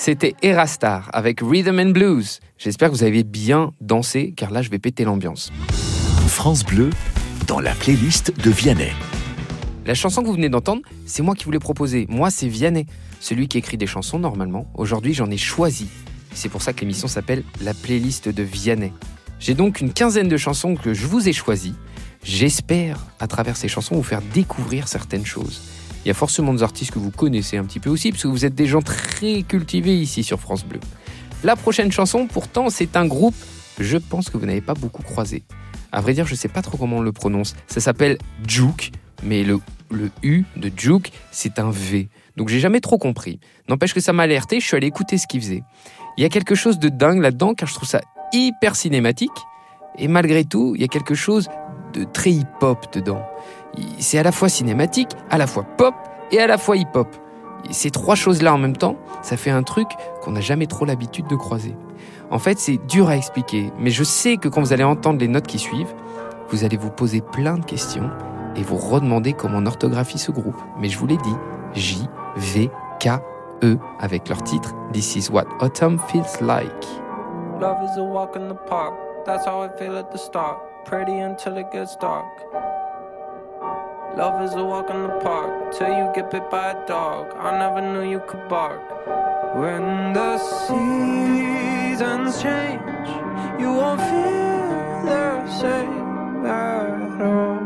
C'était 0.07 0.37
Erastar 0.41 1.11
avec 1.13 1.41
Rhythm 1.43 1.81
and 1.81 1.91
Blues. 1.91 2.39
J'espère 2.59 2.91
que 2.91 2.95
vous 2.95 3.03
avez 3.03 3.25
bien 3.25 3.73
dansé, 3.81 4.33
car 4.37 4.53
là 4.53 4.63
je 4.63 4.71
vais 4.71 4.79
péter 4.79 5.03
l'ambiance. 5.03 5.51
France 6.29 6.65
Bleu, 6.65 6.91
dans 7.49 7.59
la 7.59 7.73
playlist 7.73 8.33
de 8.41 8.49
Vianney. 8.49 8.93
La 9.85 9.95
chanson 9.95 10.23
que 10.23 10.29
vous 10.29 10.35
venez 10.35 10.49
d'entendre, 10.49 10.83
c'est 11.07 11.25
moi 11.25 11.35
qui 11.35 11.43
vous 11.45 11.51
l'ai 11.51 11.59
proposée. 11.59 12.07
Moi, 12.09 12.31
c'est 12.31 12.47
Vianney, 12.47 12.87
celui 13.19 13.49
qui 13.49 13.59
écrit 13.59 13.79
des 13.79 13.89
chansons 13.89 14.21
normalement. 14.21 14.71
Aujourd'hui, 14.75 15.13
j'en 15.13 15.29
ai 15.29 15.39
choisi. 15.39 15.89
C'est 16.33 16.51
pour 16.51 16.63
ça 16.63 16.73
que 16.73 16.83
l'émission 16.83 17.09
s'appelle 17.09 17.43
La 17.61 17.75
playlist 17.75 18.29
de 18.29 18.45
Vianney. 18.45 18.93
J'ai 19.41 19.55
donc 19.55 19.81
une 19.81 19.93
quinzaine 19.93 20.29
de 20.29 20.37
chansons 20.37 20.77
que 20.77 20.95
je 20.95 21.05
vous 21.09 21.29
ai 21.29 21.33
choisies. 21.33 21.75
J'espère, 22.23 23.05
à 23.19 23.27
travers 23.27 23.57
ces 23.57 23.67
chansons, 23.67 23.97
vous 23.97 24.05
faire 24.05 24.23
découvrir 24.33 24.87
certaines 24.87 25.27
choses. 25.27 25.63
Il 26.07 26.11
y 26.11 26.13
a 26.13 26.15
forcément 26.15 26.55
des 26.55 26.63
artistes 26.63 26.93
que 26.93 27.01
vous 27.01 27.11
connaissez 27.11 27.57
un 27.57 27.65
petit 27.65 27.81
peu 27.81 27.91
aussi, 27.91 28.13
parce 28.13 28.23
que 28.23 28.29
vous 28.29 28.45
êtes 28.45 28.55
des 28.55 28.67
gens 28.67 28.81
très 28.81 29.43
cultivés 29.43 29.97
ici 29.97 30.23
sur 30.23 30.39
France 30.39 30.65
Bleu. 30.65 30.79
La 31.43 31.57
prochaine 31.57 31.91
chanson, 31.91 32.29
pourtant, 32.29 32.71
c'est 32.71 32.97
un 32.97 33.07
groupe, 33.07 33.35
je 33.81 33.99
pense 33.99 34.31
que 34.31 34.37
vous 34.37 34.47
n'avez 34.47 34.61
pas 34.61 34.75
beaucoup 34.75 35.03
croisé. 35.03 35.43
À 35.91 36.01
vrai 36.01 36.15
dire, 36.15 36.25
je 36.25 36.35
ne 36.35 36.37
sais 36.37 36.47
pas 36.47 36.63
trop 36.63 36.79
comment 36.79 36.99
on 36.99 37.01
le 37.01 37.11
prononce. 37.11 37.57
Ça 37.67 37.81
s'appelle 37.81 38.19
Juke, 38.47 38.93
mais 39.25 39.43
le, 39.43 39.59
U 40.23 40.45
de 40.55 40.71
Juke, 40.77 41.11
c'est 41.33 41.59
un 41.59 41.71
V. 41.71 42.09
Donc 42.37 42.51
j'ai 42.51 42.61
jamais 42.61 42.79
trop 42.79 42.99
compris. 42.99 43.41
N'empêche 43.69 43.93
que 43.93 43.99
ça 43.99 44.13
m'a 44.13 44.23
alerté, 44.23 44.61
je 44.61 44.65
suis 44.65 44.77
allé 44.77 44.87
écouter 44.87 45.19
ce 45.19 45.27
qu'il 45.27 45.41
faisait. 45.41 45.65
Il 46.19 46.23
y 46.23 46.25
a 46.25 46.29
quelque 46.29 46.55
chose 46.55 46.79
de 46.79 46.89
dingue 46.89 47.19
là-dedans, 47.19 47.55
car 47.55 47.69
je 47.69 47.75
trouve 47.75 47.89
ça 47.89 48.01
hyper 48.33 48.77
cinématique. 48.77 49.33
Et 49.99 50.07
malgré 50.07 50.45
tout, 50.45 50.75
il 50.77 50.83
y 50.83 50.85
a 50.85 50.89
quelque 50.89 51.17
chose 51.17 51.49
de 51.95 52.05
très 52.05 52.31
hip-hop 52.31 52.93
dedans. 52.93 53.27
C'est 53.99 54.19
à 54.19 54.23
la 54.23 54.33
fois 54.33 54.49
cinématique, 54.49 55.11
à 55.31 55.39
la 55.39 55.47
fois 55.47 55.65
pop 55.65 55.95
et 56.31 56.41
à 56.41 56.47
la 56.47 56.59
fois 56.59 56.77
hip-hop. 56.77 57.09
Ces 57.71 57.91
trois 57.91 58.15
choses-là 58.15 58.55
en 58.55 58.59
même 58.59 58.77
temps, 58.77 58.97
ça 59.23 59.37
fait 59.37 59.51
un 59.51 59.63
truc 59.63 59.89
qu'on 60.23 60.33
n'a 60.33 60.41
jamais 60.41 60.67
trop 60.67 60.85
l'habitude 60.85 61.27
de 61.27 61.37
croiser. 61.37 61.77
En 62.31 62.39
fait, 62.39 62.59
c'est 62.59 62.79
dur 62.87 63.09
à 63.09 63.17
expliquer, 63.17 63.73
mais 63.79 63.91
je 63.91 64.05
sais 64.05 64.37
que 64.37 64.49
quand 64.49 64.61
vous 64.61 64.73
allez 64.73 64.85
entendre 64.85 65.19
les 65.19 65.29
notes 65.29 65.47
qui 65.47 65.59
suivent, 65.59 65.95
vous 66.51 66.65
allez 66.65 66.77
vous 66.77 66.91
poser 66.91 67.21
plein 67.21 67.59
de 67.59 67.65
questions 67.65 68.11
et 68.57 68.63
vous 68.63 68.77
redemander 68.77 69.33
comment 69.33 69.59
on 69.59 69.67
orthographie 69.67 70.19
ce 70.19 70.31
groupe. 70.31 70.57
Mais 70.79 70.89
je 70.89 70.99
vous 70.99 71.07
l'ai 71.07 71.19
dit, 71.19 71.35
J-V-K-E 71.75 73.79
avec 74.01 74.29
leur 74.29 74.43
titre 74.43 74.75
This 74.93 75.17
is 75.17 75.31
what 75.31 75.45
autumn 75.61 75.99
feels 76.09 76.41
like. 76.41 76.87
Love 77.61 77.79
is 77.85 77.99
a 77.99 78.03
walk 78.03 78.37
in 78.37 78.49
the 78.49 78.57
park. 78.69 78.95
That's 79.25 79.47
how 79.47 79.63
I 79.63 79.69
feel 79.79 79.97
at 79.97 80.11
the 80.13 80.19
start. 80.19 80.59
Pretty 80.85 81.21
until 81.21 81.57
it 81.59 81.67
gets 81.73 81.97
dark. 81.97 82.25
Love 84.17 84.43
is 84.43 84.55
a 84.55 84.65
walk 84.65 84.89
in 84.89 85.03
the 85.03 85.11
park 85.21 85.75
till 85.77 85.89
you 85.89 86.11
get 86.15 86.31
bit 86.31 86.51
by 86.51 86.71
a 86.71 86.87
dog. 86.87 87.37
I 87.37 87.59
never 87.59 87.83
knew 87.83 88.01
you 88.11 88.21
could 88.27 88.49
bark. 88.49 88.81
When 89.55 90.15
the 90.15 90.39
seasons 90.39 92.41
change, 92.43 92.81
you 93.61 93.75
won't 93.75 94.01
feel 94.01 95.03
the 95.05 95.47
same 95.61 96.47
at 96.47 97.21
all. 97.21 97.61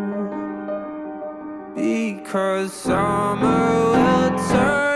Because 1.76 2.72
summer 2.72 3.70
will 3.92 4.30
turn 4.50 4.89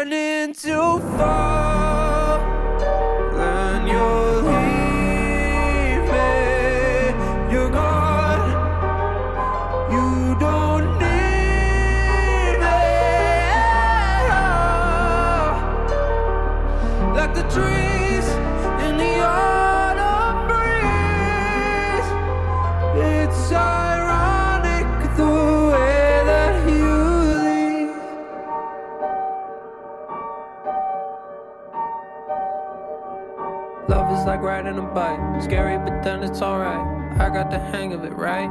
riding 34.64 34.78
a 34.78 34.82
bike. 34.82 35.42
Scary, 35.42 35.78
but 35.78 36.02
then 36.02 36.22
it's 36.22 36.40
alright. 36.42 37.20
I 37.20 37.28
got 37.28 37.50
the 37.50 37.58
hang 37.58 37.92
of 37.92 38.04
it, 38.04 38.14
right? 38.14 38.48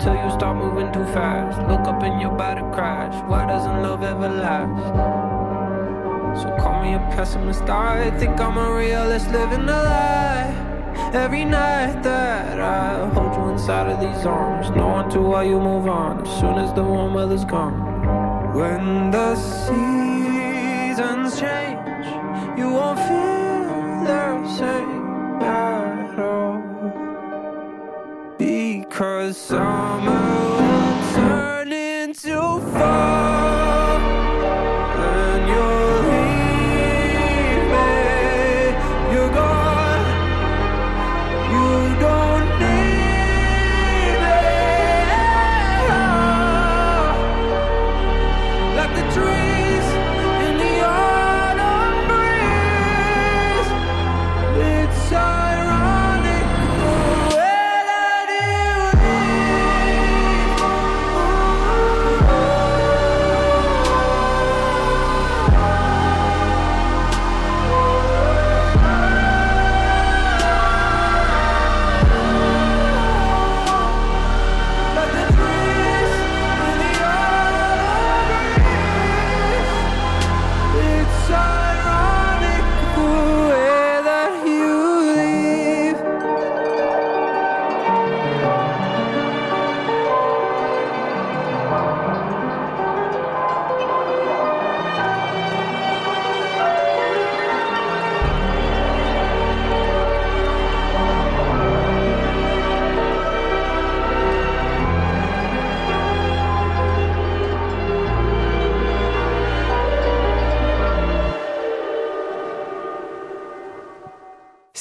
Till 0.00 0.14
you 0.14 0.30
start 0.30 0.56
moving 0.56 0.92
too 0.92 1.04
fast. 1.12 1.58
Look 1.68 1.80
up 1.80 2.02
and 2.02 2.20
your 2.20 2.32
body 2.32 2.62
crash. 2.74 3.14
Why 3.28 3.46
doesn't 3.46 3.82
love 3.82 4.02
ever 4.02 4.28
last? 4.28 4.82
So 6.42 6.56
call 6.56 6.82
me 6.82 6.94
a 6.94 6.98
pessimist. 7.14 7.62
I 7.62 8.10
think 8.18 8.40
I'm 8.40 8.56
a 8.56 8.74
realist 8.74 9.30
living 9.30 9.68
a 9.68 9.82
lie. 9.82 11.10
Every 11.12 11.44
night 11.44 12.02
that 12.02 12.58
I 12.60 13.08
hold 13.10 13.34
you 13.36 13.52
inside 13.52 13.88
of 13.88 14.00
these 14.00 14.26
arms, 14.26 14.70
knowing 14.70 15.10
to 15.10 15.20
why 15.20 15.44
you 15.44 15.60
move 15.60 15.86
on 15.86 16.26
as 16.26 16.40
soon 16.40 16.58
as 16.58 16.72
the 16.74 16.82
warm 16.82 17.14
weather's 17.14 17.44
gone. 17.44 18.54
When 18.54 19.10
the 19.10 19.36
seasons 19.36 20.03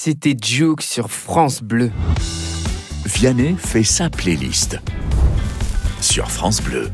C'était 0.06 0.34
Duke 0.34 0.82
sur 0.82 1.10
France 1.10 1.64
Bleu. 1.64 1.90
Vianney 3.06 3.56
fait 3.58 3.86
sa 3.86 4.10
playlist 4.10 4.78
sur 6.02 6.30
France 6.30 6.62
Bleu. 6.62 6.92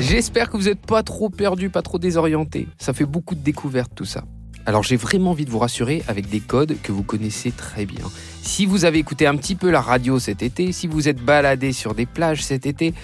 J'espère 0.00 0.50
que 0.50 0.56
vous 0.56 0.64
n'êtes 0.64 0.84
pas 0.84 1.04
trop 1.04 1.30
perdu, 1.30 1.70
pas 1.70 1.82
trop 1.82 2.00
désorienté. 2.00 2.66
Ça 2.80 2.92
fait 2.92 3.04
beaucoup 3.04 3.36
de 3.36 3.40
découvertes 3.40 3.92
tout 3.94 4.04
ça. 4.04 4.24
Alors 4.66 4.82
j'ai 4.82 4.96
vraiment 4.96 5.30
envie 5.30 5.44
de 5.44 5.50
vous 5.50 5.60
rassurer 5.60 6.02
avec 6.08 6.28
des 6.28 6.40
codes 6.40 6.76
que 6.82 6.90
vous 6.90 7.04
connaissez 7.04 7.52
très 7.52 7.86
bien. 7.86 8.04
Si 8.42 8.66
vous 8.66 8.84
avez 8.84 8.98
écouté 8.98 9.28
un 9.28 9.36
petit 9.36 9.54
peu 9.54 9.70
la 9.70 9.80
radio 9.80 10.18
cet 10.18 10.42
été, 10.42 10.72
si 10.72 10.88
vous 10.88 11.08
êtes 11.08 11.24
baladé 11.24 11.70
sur 11.70 11.94
des 11.94 12.06
plages 12.06 12.42
cet 12.42 12.66
été, 12.66 12.94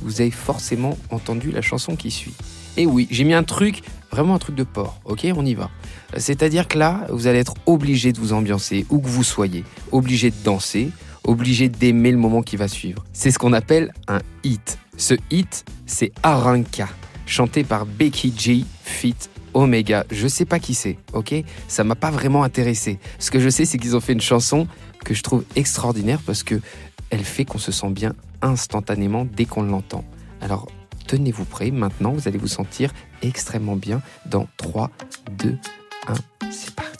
vous 0.00 0.20
avez 0.20 0.32
forcément 0.32 0.98
entendu 1.10 1.52
la 1.52 1.62
chanson 1.62 1.94
qui 1.94 2.10
suit. 2.10 2.34
Et 2.76 2.86
oui, 2.86 3.06
j'ai 3.12 3.22
mis 3.22 3.34
un 3.34 3.44
truc, 3.44 3.82
vraiment 4.12 4.34
un 4.34 4.38
truc 4.38 4.54
de 4.54 4.64
porc, 4.64 5.00
ok 5.04 5.26
On 5.36 5.44
y 5.44 5.54
va. 5.54 5.70
C'est-à-dire 6.16 6.68
que 6.68 6.78
là, 6.78 7.06
vous 7.10 7.26
allez 7.26 7.38
être 7.38 7.54
obligé 7.66 8.12
de 8.12 8.20
vous 8.20 8.32
ambiancer, 8.32 8.86
où 8.90 9.00
que 9.00 9.08
vous 9.08 9.24
soyez, 9.24 9.64
obligé 9.90 10.30
de 10.30 10.36
danser, 10.44 10.90
obligé 11.24 11.68
d'aimer 11.68 12.10
le 12.10 12.18
moment 12.18 12.42
qui 12.42 12.56
va 12.56 12.68
suivre. 12.68 13.04
C'est 13.12 13.30
ce 13.30 13.38
qu'on 13.38 13.52
appelle 13.52 13.92
un 14.08 14.20
hit. 14.44 14.78
Ce 14.96 15.14
hit, 15.30 15.64
c'est 15.86 16.12
Aranka, 16.22 16.88
chanté 17.26 17.64
par 17.64 17.86
Becky 17.86 18.32
G, 18.36 18.64
fit 18.84 19.16
Omega. 19.54 20.04
Je 20.10 20.28
sais 20.28 20.44
pas 20.44 20.58
qui 20.58 20.74
c'est, 20.74 20.98
ok? 21.12 21.34
Ça 21.68 21.84
m'a 21.84 21.94
pas 21.94 22.10
vraiment 22.10 22.44
intéressé. 22.44 22.98
Ce 23.18 23.30
que 23.30 23.40
je 23.40 23.48
sais, 23.48 23.64
c'est 23.64 23.78
qu'ils 23.78 23.96
ont 23.96 24.00
fait 24.00 24.12
une 24.12 24.20
chanson 24.20 24.66
que 25.04 25.14
je 25.14 25.22
trouve 25.22 25.44
extraordinaire 25.56 26.20
parce 26.24 26.42
que 26.42 26.60
elle 27.10 27.24
fait 27.24 27.44
qu'on 27.44 27.58
se 27.58 27.72
sent 27.72 27.90
bien 27.90 28.14
instantanément 28.40 29.24
dès 29.24 29.44
qu'on 29.44 29.62
l'entend. 29.62 30.04
Alors, 30.40 30.68
tenez-vous 31.12 31.44
prêts, 31.44 31.70
maintenant 31.70 32.12
vous 32.12 32.26
allez 32.26 32.38
vous 32.38 32.48
sentir 32.48 32.90
extrêmement 33.20 33.76
bien 33.76 34.00
dans 34.24 34.46
3, 34.56 34.90
2, 35.32 35.58
1, 36.08 36.14
c'est 36.50 36.74
parti. 36.74 36.92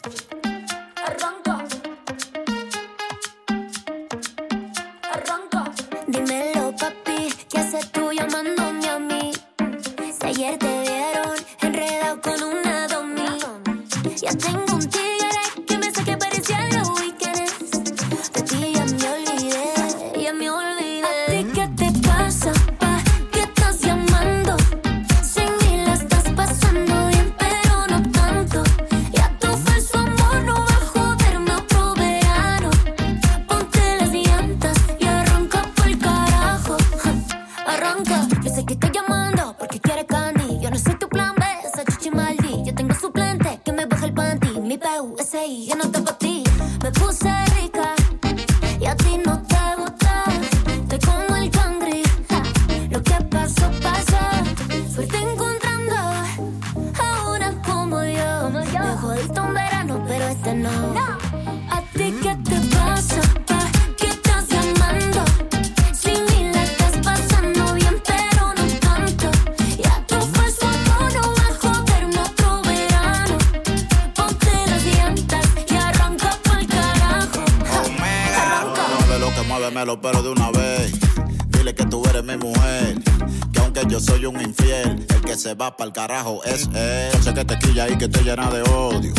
Que 83.51 83.59
aunque 83.59 83.81
yo 83.87 83.99
soy 83.99 84.25
un 84.25 84.39
infiel, 84.41 85.05
el 85.07 85.21
que 85.21 85.35
se 85.35 85.53
va 85.55 85.75
pa'l 85.75 85.93
carajo 85.93 86.43
es 86.43 86.69
él. 86.73 87.23
Sé 87.23 87.33
que 87.33 87.45
te 87.45 87.57
quilla 87.59 87.89
y 87.89 87.97
que 87.97 88.07
te 88.07 88.21
llena 88.23 88.49
de 88.49 88.61
odio. 88.63 89.13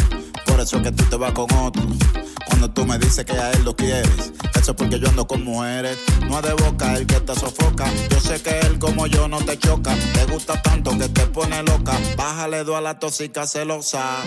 Por 0.46 0.60
eso 0.60 0.76
es 0.76 0.82
que 0.82 0.92
tú 0.92 1.04
te 1.04 1.16
vas 1.16 1.32
con 1.32 1.52
otro. 1.54 1.82
Cuando 2.46 2.70
tú 2.70 2.84
me 2.84 2.98
dices 2.98 3.24
que 3.24 3.32
a 3.32 3.50
él 3.50 3.64
lo 3.64 3.74
quieres, 3.74 4.32
eso 4.54 4.70
es 4.70 4.76
porque 4.76 4.98
yo 4.98 5.08
ando 5.08 5.26
con 5.26 5.42
mujeres. 5.42 5.98
No 6.28 6.38
es 6.38 6.44
de 6.44 6.54
boca 6.54 6.94
el 6.96 7.06
que 7.06 7.20
te 7.20 7.34
sofoca. 7.34 7.86
Yo 8.10 8.20
sé 8.20 8.40
que 8.42 8.58
él 8.60 8.78
como 8.78 9.06
yo 9.06 9.28
no 9.28 9.38
te 9.38 9.58
choca. 9.58 9.94
Te 10.14 10.24
gusta 10.26 10.60
tanto 10.62 10.96
que 10.96 11.08
te 11.08 11.26
pone 11.26 11.62
loca. 11.62 11.98
Bájale 12.16 12.64
dos 12.64 12.76
a 12.76 12.80
la 12.80 12.98
tóxica 12.98 13.46
celosa. 13.46 14.22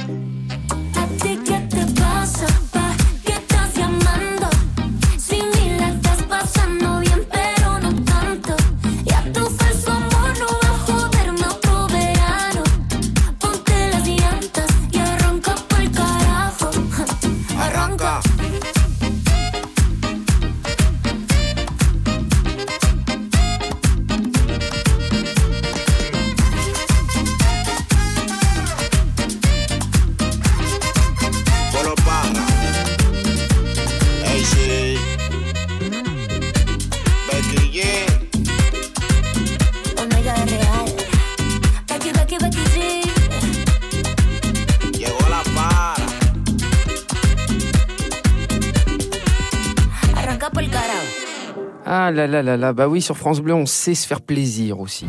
Là 52.28 52.42
là 52.42 52.44
là 52.44 52.58
là, 52.58 52.74
bah 52.74 52.88
oui, 52.88 53.02
sur 53.02 53.18
France 53.18 53.40
Bleu, 53.40 53.54
on 53.54 53.66
sait 53.66 53.96
se 53.96 54.06
faire 54.06 54.22
plaisir 54.22 54.80
aussi. 54.80 55.06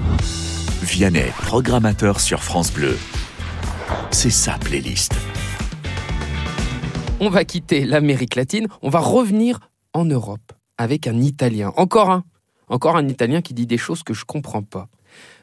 Vianney, 0.82 1.30
programmateur 1.42 2.20
sur 2.20 2.42
France 2.42 2.72
Bleu. 2.72 2.96
C'est 4.10 4.30
sa 4.30 4.56
playlist. 4.58 5.12
On 7.20 7.28
va 7.28 7.44
quitter 7.44 7.84
l'Amérique 7.84 8.36
latine, 8.36 8.68
on 8.82 8.88
va 8.88 9.00
revenir 9.00 9.58
en 9.92 10.04
Europe 10.04 10.52
avec 10.76 11.06
un 11.08 11.20
Italien. 11.20 11.72
Encore 11.76 12.10
un. 12.10 12.24
Encore 12.68 12.96
un 12.96 13.08
Italien 13.08 13.42
qui 13.42 13.54
dit 13.54 13.66
des 13.66 13.78
choses 13.78 14.02
que 14.02 14.14
je 14.14 14.24
comprends 14.24 14.62
pas. 14.62 14.88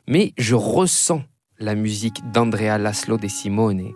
Mais 0.08 0.34
je 0.38 0.56
ressens 0.56 1.24
la 1.60 1.76
musique 1.76 2.22
d'Andrea 2.32 2.78
Laszlo 2.78 3.18
de 3.18 3.28
Simone. 3.28 3.92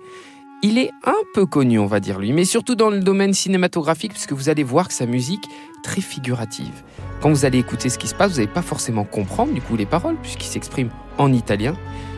Il 0.61 0.77
est 0.77 0.91
un 1.05 1.21
peu 1.33 1.45
connu, 1.45 1.79
on 1.79 1.85
va 1.85 2.01
dire 2.01 2.19
lui, 2.19 2.33
mais 2.33 2.43
surtout 2.43 2.75
dans 2.75 2.89
le 2.89 2.99
domaine 2.99 3.33
cinématographique, 3.33 4.11
puisque 4.11 4.33
vous 4.33 4.49
allez 4.49 4.63
voir 4.63 4.89
que 4.89 4.93
sa 4.93 5.05
musique 5.05 5.45
est 5.45 5.81
très 5.83 6.01
figurative. 6.01 6.83
Quand 7.21 7.29
vous 7.29 7.45
allez 7.45 7.59
écouter 7.59 7.87
ce 7.87 7.97
qui 7.97 8.09
se 8.09 8.15
passe, 8.15 8.31
vous 8.31 8.37
n'allez 8.39 8.51
pas 8.51 8.61
forcément 8.61 9.05
comprendre 9.05 9.53
du 9.53 9.61
coup 9.61 9.77
les 9.77 9.85
paroles, 9.85 10.17
puisqu'il 10.21 10.47
s'exprime 10.47 10.89
en 11.17 11.31
italien, 11.31 11.75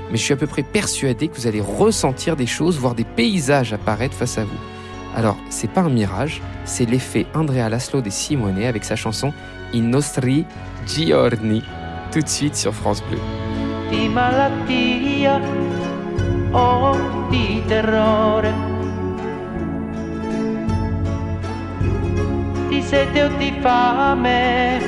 mais 0.10 0.18
je 0.18 0.24
suis 0.24 0.34
à 0.34 0.38
peu 0.38 0.48
près 0.48 0.64
persuadé 0.64 1.28
que 1.28 1.36
vous 1.36 1.46
allez 1.46 1.62
ressentir 1.62 2.36
des 2.36 2.48
choses, 2.48 2.80
voir 2.80 2.96
des 2.96 3.04
paysages 3.04 3.74
apparaître 3.74 4.16
face 4.16 4.40
à 4.40 4.44
vous. 4.44 4.58
Alors, 5.16 5.38
c'est 5.52 5.70
pas 5.70 5.82
un 5.82 5.90
mirage, 5.90 6.42
c'est 6.66 6.90
l'effet 6.90 7.28
Andrea 7.36 7.70
Laszlo 7.70 8.02
de 8.02 8.10
Simone 8.10 8.64
avec 8.64 8.86
sa 8.86 8.96
chanson 8.96 9.34
I 9.72 9.82
nostri 9.82 10.46
giorni, 10.88 11.62
tout 12.12 12.22
de 12.22 12.28
suite 12.28 12.56
sur 12.56 12.74
France 12.74 13.04
Bleu. 13.08 13.20
O 16.52 17.28
di 17.30 17.64
terrore, 17.66 18.54
di 22.68 22.82
sete 22.82 23.24
o 23.24 23.30
di 23.38 23.54
fame 23.62 24.80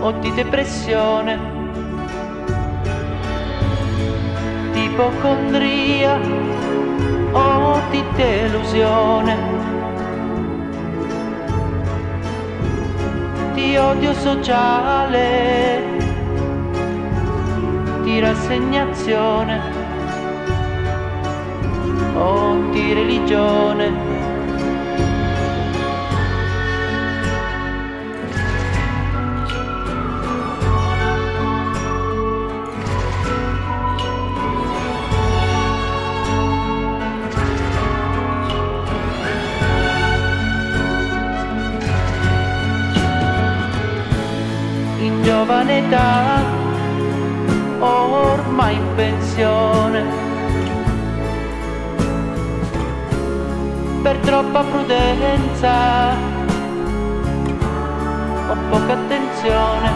o 0.00 0.12
di 0.20 0.32
depressione, 0.34 1.38
di 4.72 4.84
ipocondria 4.84 6.20
o 7.32 7.80
di 7.90 8.04
delusione, 8.16 9.36
di 13.54 13.76
odio 13.76 14.12
sociale 14.12 16.01
di 18.02 18.18
rassegnazione 18.18 19.60
o 22.14 22.70
di 22.70 22.92
religione. 22.92 24.10
In 44.98 45.22
giovane 45.22 45.78
età 45.86 46.51
ormai 47.82 48.76
in 48.76 48.94
pensione. 48.94 50.04
Per 54.02 54.16
troppa 54.18 54.62
prudenza 54.62 56.14
o 58.48 58.56
poca 58.70 58.92
attenzione 58.92 59.90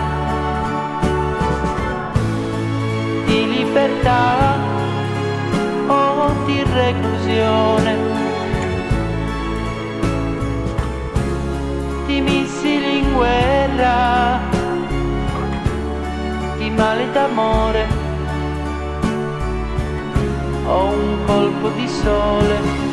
di 3.27 3.49
libertà 3.49 4.57
o 5.87 6.33
di 6.45 6.63
reclusione. 6.63 8.26
D'amore 17.17 17.87
o 20.67 20.85
un 20.89 21.25
colpo 21.25 21.71
di 21.71 21.89
sole. 21.89 22.86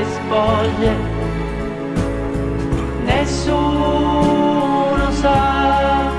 Strade 0.00 0.04
spoglie. 0.04 0.94
Nessuno 3.04 5.10
sa 5.10 6.10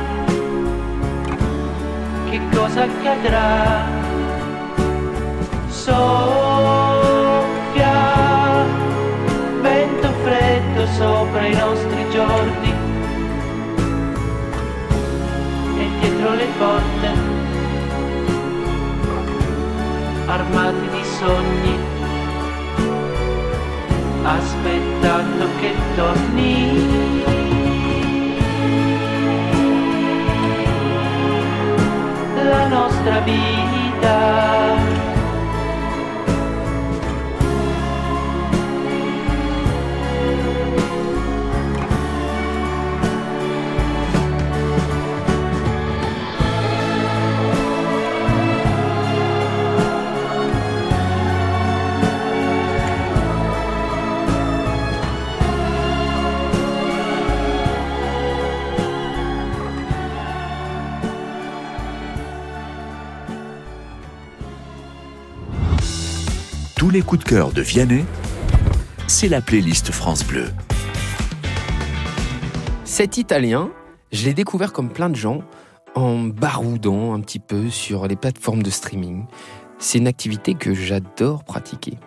che 2.29 2.39
cosa 2.53 2.84
accadrà. 2.84 3.89
Soffia 5.67 6.29
vento 9.61 10.09
freddo 10.23 10.86
sopra 10.97 11.47
i 11.47 11.55
nostri 11.55 12.09
giorni 12.11 12.73
e 15.77 15.89
dietro 15.99 16.34
le 16.34 16.47
porte 16.57 17.39
armati 20.27 20.88
di 20.91 21.03
sogni, 21.03 21.61
aspettando 25.02 25.47
che 25.60 25.74
torni. 25.95 27.20
La 32.43 32.68
nostra 32.68 33.20
vita. 33.22 34.80
Tous 66.82 66.89
les 66.89 67.03
coups 67.03 67.23
de 67.23 67.29
cœur 67.29 67.51
de 67.51 67.61
Vianney, 67.61 68.03
c'est 69.05 69.27
la 69.27 69.39
playlist 69.39 69.91
France 69.91 70.25
Bleu. 70.25 70.47
Cet 72.86 73.19
Italien, 73.19 73.69
je 74.11 74.25
l'ai 74.25 74.34
découvert 74.34 74.73
comme 74.73 74.89
plein 74.89 75.11
de 75.11 75.15
gens 75.15 75.43
en 75.93 76.23
baroudant 76.23 77.13
un 77.13 77.19
petit 77.19 77.38
peu 77.38 77.69
sur 77.69 78.07
les 78.07 78.15
plateformes 78.15 78.63
de 78.63 78.71
streaming. 78.71 79.25
C'est 79.77 79.99
une 79.99 80.07
activité 80.07 80.55
que 80.55 80.73
j'adore 80.73 81.43
pratiquer. 81.43 81.99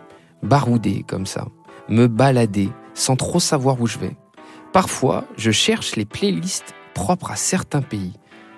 Barouder 0.42 1.04
comme 1.06 1.26
ça, 1.26 1.46
me 1.88 2.08
balader 2.08 2.68
sans 2.94 3.14
trop 3.14 3.38
savoir 3.38 3.80
où 3.80 3.86
je 3.86 3.98
vais. 3.98 4.16
Parfois, 4.72 5.24
je 5.36 5.52
cherche 5.52 5.94
les 5.94 6.04
playlists 6.04 6.74
propres 6.94 7.30
à 7.30 7.36
certains 7.36 7.82
pays, 7.82 8.14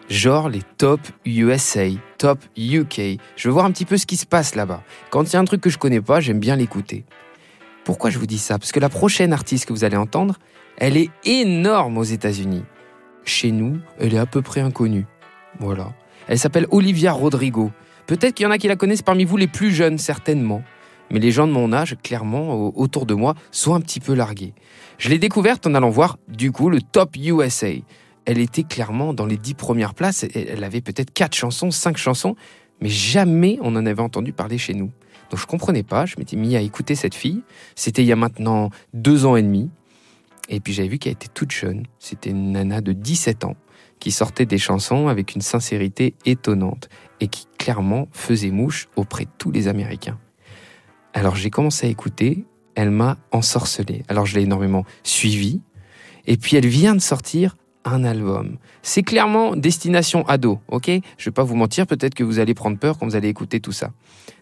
genre 0.09 0.49
les 0.49 0.63
top 0.79 1.01
USA, 1.25 1.87
top 2.19 2.39
UK. 2.57 3.19
Je 3.37 3.49
veux 3.49 3.51
voir 3.53 3.65
un 3.65 3.71
petit 3.71 3.85
peu 3.85 3.97
ce 3.97 4.07
qui 4.07 4.17
se 4.17 4.27
passe 4.27 4.55
là-bas. 4.55 4.83
Quand 5.11 5.25
il 5.25 5.33
y 5.33 5.37
a 5.37 5.41
un 5.41 5.45
truc 5.45 5.61
que 5.61 5.71
je 5.71 5.79
connais 5.79 6.01
pas, 6.01 6.21
j'aime 6.21 6.39
bien 6.41 6.57
l'écouter. 6.57 7.05
Pourquoi 7.85 8.11
je 8.11 8.19
vous 8.19 8.27
dis 8.27 8.39
ça? 8.39 8.59
Parce 8.59 8.73
que 8.73 8.81
la 8.81 8.89
prochaine 8.89 9.33
artiste 9.33 9.67
que 9.67 9.73
vous 9.73 9.85
allez 9.85 9.97
entendre, 9.97 10.37
elle 10.79 10.97
est 10.97 11.11
énorme 11.25 11.99
aux 11.99 12.05
États-Unis. 12.05 12.65
Chez 13.25 13.51
nous, 13.51 13.79
elle 13.99 14.15
est 14.15 14.19
à 14.19 14.27
peu 14.27 14.43
près 14.43 14.61
inconnue. 14.61 15.07
Voilà. 15.59 15.93
Elle 16.29 16.39
s'appelle 16.39 16.67
Olivia 16.71 17.13
Rodrigo. 17.13 17.71
Peut-être 18.07 18.35
qu'il 18.35 18.45
y 18.45 18.47
en 18.47 18.53
a 18.53 18.59
qui 18.59 18.69
la 18.69 18.77
connaissent 18.77 19.03
parmi 19.03 19.25
vous 19.25 19.37
les 19.37 19.47
plus 19.49 19.71
jeunes, 19.73 19.99
certainement. 19.99 20.63
Mais 21.11 21.21
les 21.21 21.31
gens 21.31 21.47
de 21.47 21.53
mon 21.53 21.73
âge, 21.73 21.97
clairement, 22.03 22.55
au- 22.55 22.73
autour 22.77 23.07
de 23.07 23.15
moi, 23.15 23.35
sont 23.53 23.75
un 23.75 23.81
petit 23.81 24.01
peu 24.01 24.15
largués. 24.15 24.55
Je 24.99 25.09
l'ai 25.09 25.19
découverte 25.19 25.67
en 25.67 25.75
allant 25.75 25.91
voir, 25.91 26.19
du 26.29 26.51
coup, 26.53 26.69
le 26.69 26.81
Top 26.81 27.17
USA. 27.17 27.69
Elle 28.27 28.39
était 28.39 28.65
clairement 28.65 29.15
dans 29.15 29.25
les 29.25 29.37
dix 29.37 29.55
premières 29.55 29.95
places. 29.95 30.25
Elle 30.35 30.65
avait 30.65 30.81
peut-être 30.81 31.13
quatre 31.13 31.35
chansons, 31.35 31.71
cinq 31.71 31.97
chansons. 31.97 32.37
mais 32.81 32.89
jamais 32.89 33.59
on 33.63 33.75
en 33.77 33.87
avait 33.87 34.03
entendu 34.03 34.33
parler 34.33 34.59
chez 34.59 34.75
nous. 34.75 34.91
Donc 35.31 35.41
je 35.41 35.47
comprenais 35.47 35.83
pas, 35.83 36.07
je 36.07 36.17
m'étais 36.19 36.37
mis 36.37 36.57
à 36.57 36.61
écouter 36.61 36.95
cette 36.95 37.15
fille. 37.15 37.43
C'était 37.75 38.03
il 38.03 38.07
y 38.07 38.13
a 38.13 38.17
maintenant 38.17 38.71
deux 38.93 39.25
ans 39.25 39.37
et 39.37 39.43
demi. 39.43 39.71
Et 40.49 40.61
puis 40.61 40.73
j'avais 40.73 40.89
vu 40.89 40.99
qu'elle 40.99 41.15
était 41.15 41.29
toute 41.33 41.53
jeune. 41.53 41.85
C'était 41.99 42.31
une 42.31 42.53
nana 42.53 42.81
de 42.81 42.93
17 42.93 43.45
ans 43.45 43.57
qui 43.99 44.13
sortait 44.13 44.47
des 44.47 44.59
chansons 44.59 45.09
avec 45.09 45.35
une 45.35 45.41
sincérité 45.41 46.15
étonnante 46.25 46.89
et 47.21 47.29
qui 47.29 47.47
clairement 47.59 48.09
faisait 48.13 48.51
mouche 48.51 48.89
auprès 48.97 49.25
de 49.25 49.31
tous 49.39 49.51
les 49.51 49.69
Américains. 49.69 50.19
Alors 51.15 51.35
j'ai 51.35 51.51
commencé 51.51 51.87
à 51.87 51.91
écouter, 51.91 52.45
elle 52.75 52.91
m'a 52.91 53.17
ensorcelé. 53.33 54.03
Alors 54.09 54.27
je 54.27 54.37
l'ai 54.37 54.43
énormément 54.43 54.85
suivie. 55.03 55.63
Et 56.27 56.37
puis 56.37 56.57
elle 56.57 56.67
vient 56.67 56.95
de 56.95 57.01
sortir 57.01 57.57
un 57.87 58.05
album. 58.05 58.59
C'est 58.83 59.03
clairement 59.03 59.57
destination 59.57 60.27
ado, 60.27 60.61
ok? 60.69 60.91
Je 61.17 61.25
vais 61.25 61.33
pas 61.33 61.45
vous 61.45 61.57
mentir, 61.57 61.87
peut-être 61.87 62.15
que 62.15 62.25
vous 62.25 62.39
allez 62.39 62.53
prendre 62.53 62.79
peur 62.79 62.99
quand 62.99 63.07
vous 63.07 63.17
allez 63.17 63.29
écouter 63.29 63.61
tout 63.61 63.73
ça. 63.73 63.93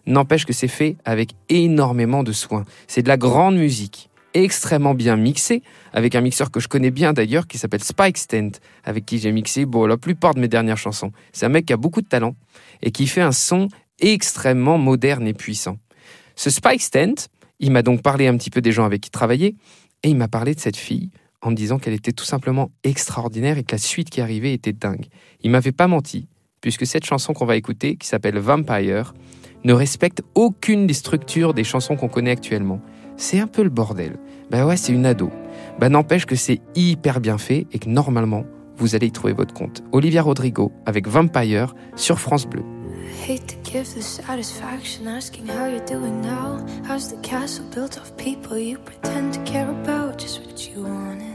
N'empêche 0.05 0.45
que 0.45 0.53
c'est 0.53 0.67
fait 0.67 0.97
avec 1.05 1.31
énormément 1.49 2.23
de 2.23 2.31
soin. 2.31 2.65
C'est 2.87 3.03
de 3.03 3.07
la 3.07 3.17
grande 3.17 3.55
musique, 3.55 4.09
extrêmement 4.33 4.95
bien 4.95 5.15
mixée, 5.15 5.61
avec 5.93 6.15
un 6.15 6.21
mixeur 6.21 6.51
que 6.51 6.59
je 6.59 6.67
connais 6.67 6.91
bien 6.91 7.13
d'ailleurs, 7.13 7.47
qui 7.47 7.57
s'appelle 7.57 7.83
Spike 7.83 8.17
Stent, 8.17 8.59
avec 8.83 9.05
qui 9.05 9.19
j'ai 9.19 9.31
mixé 9.31 9.65
bon, 9.65 9.85
la 9.85 9.97
plupart 9.97 10.33
de 10.33 10.39
mes 10.39 10.47
dernières 10.47 10.77
chansons. 10.77 11.11
C'est 11.31 11.45
un 11.45 11.49
mec 11.49 11.67
qui 11.67 11.73
a 11.73 11.77
beaucoup 11.77 12.01
de 12.01 12.07
talent 12.07 12.35
et 12.81 12.91
qui 12.91 13.07
fait 13.07 13.21
un 13.21 13.31
son 13.31 13.69
extrêmement 13.99 14.77
moderne 14.77 15.27
et 15.27 15.33
puissant. 15.33 15.77
Ce 16.35 16.49
Spike 16.49 16.81
Stent, 16.81 17.29
il 17.59 17.71
m'a 17.71 17.83
donc 17.83 18.01
parlé 18.01 18.27
un 18.27 18.35
petit 18.35 18.49
peu 18.49 18.61
des 18.61 18.71
gens 18.71 18.85
avec 18.85 19.01
qui 19.01 19.07
il 19.07 19.11
travaillait, 19.11 19.55
et 20.03 20.09
il 20.09 20.17
m'a 20.17 20.27
parlé 20.27 20.53
de 20.53 20.59
cette 20.59 20.77
fille 20.77 21.09
en 21.45 21.51
me 21.51 21.55
disant 21.55 21.77
qu'elle 21.77 21.93
était 21.93 22.11
tout 22.11 22.25
simplement 22.25 22.71
extraordinaire 22.83 23.57
et 23.57 23.63
que 23.63 23.73
la 23.73 23.77
suite 23.77 24.09
qui 24.09 24.19
arrivait 24.19 24.53
était 24.53 24.73
dingue. 24.73 25.05
Il 25.41 25.51
m'avait 25.51 25.71
pas 25.71 25.87
menti, 25.87 26.27
puisque 26.59 26.87
cette 26.87 27.05
chanson 27.05 27.33
qu'on 27.33 27.45
va 27.45 27.55
écouter, 27.55 27.97
qui 27.97 28.07
s'appelle 28.07 28.39
Vampire, 28.39 29.13
ne 29.63 29.73
respecte 29.73 30.23
aucune 30.33 30.87
des 30.87 30.93
structures 30.93 31.53
des 31.53 31.63
chansons 31.63 31.95
qu'on 31.95 32.07
connaît 32.07 32.31
actuellement. 32.31 32.81
C'est 33.15 33.39
un 33.39 33.47
peu 33.47 33.63
le 33.63 33.69
bordel. 33.69 34.17
Ben 34.49 34.65
ouais, 34.65 34.75
c'est 34.75 34.91
une 34.91 35.05
ado. 35.05 35.29
Ben 35.79 35.89
n'empêche 35.89 36.25
que 36.25 36.35
c'est 36.35 36.61
hyper 36.75 37.19
bien 37.19 37.37
fait 37.37 37.67
et 37.71 37.79
que 37.79 37.89
normalement, 37.89 38.43
vous 38.77 38.95
allez 38.95 39.07
y 39.07 39.11
trouver 39.11 39.33
votre 39.33 39.53
compte. 39.53 39.83
Olivia 39.91 40.21
Rodrigo 40.21 40.71
avec 40.85 41.07
Vampire 41.07 41.75
sur 41.95 42.19
France 42.19 42.47
Bleu. 42.47 42.63
hate 43.25 43.47
to 43.47 43.55
give 43.63 43.93
the 43.95 44.01
satisfaction 44.01 45.07
asking 45.07 45.47
how 45.47 45.65
you're 45.65 45.85
doing 45.85 46.21
now. 46.21 46.63
How's 46.85 47.09
the 47.09 47.17
castle 47.17 47.65
built 47.73 47.97
of 47.97 48.15
people 48.17 48.57
you 48.57 48.77
pretend 48.77 49.33
to 49.33 49.39
care 49.43 49.69
about? 49.69 50.19
Just 50.19 50.41
what 50.45 50.67
you 50.67 50.83
wanted. 50.83 51.34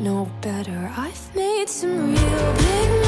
know 0.00 0.28
better. 0.40 0.92
I've 0.96 1.34
made 1.34 1.68
some 1.68 2.14
real 2.14 2.54
big 2.54 2.90
mistakes, 2.90 3.07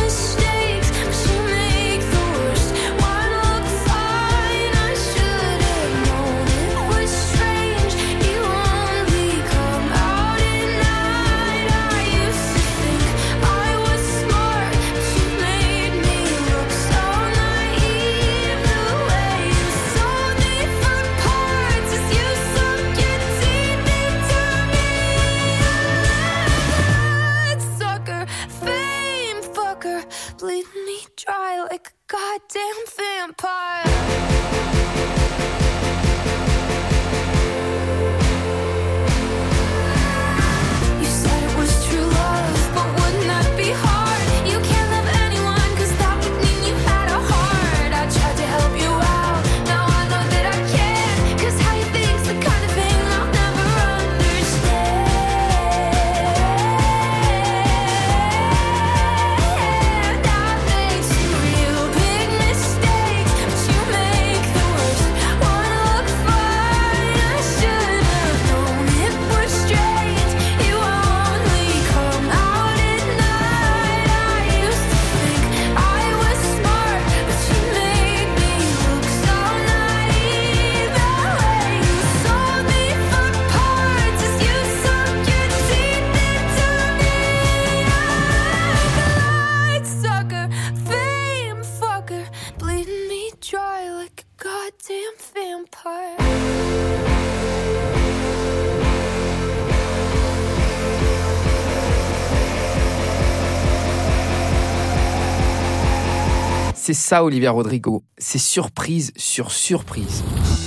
C'est 106.91 106.95
ça, 106.95 107.23
Olivia 107.23 107.53
Rodrigo. 107.53 108.03
C'est 108.19 108.41
surprise 108.41 109.13
sur 109.15 109.53
surprise. 109.53 110.25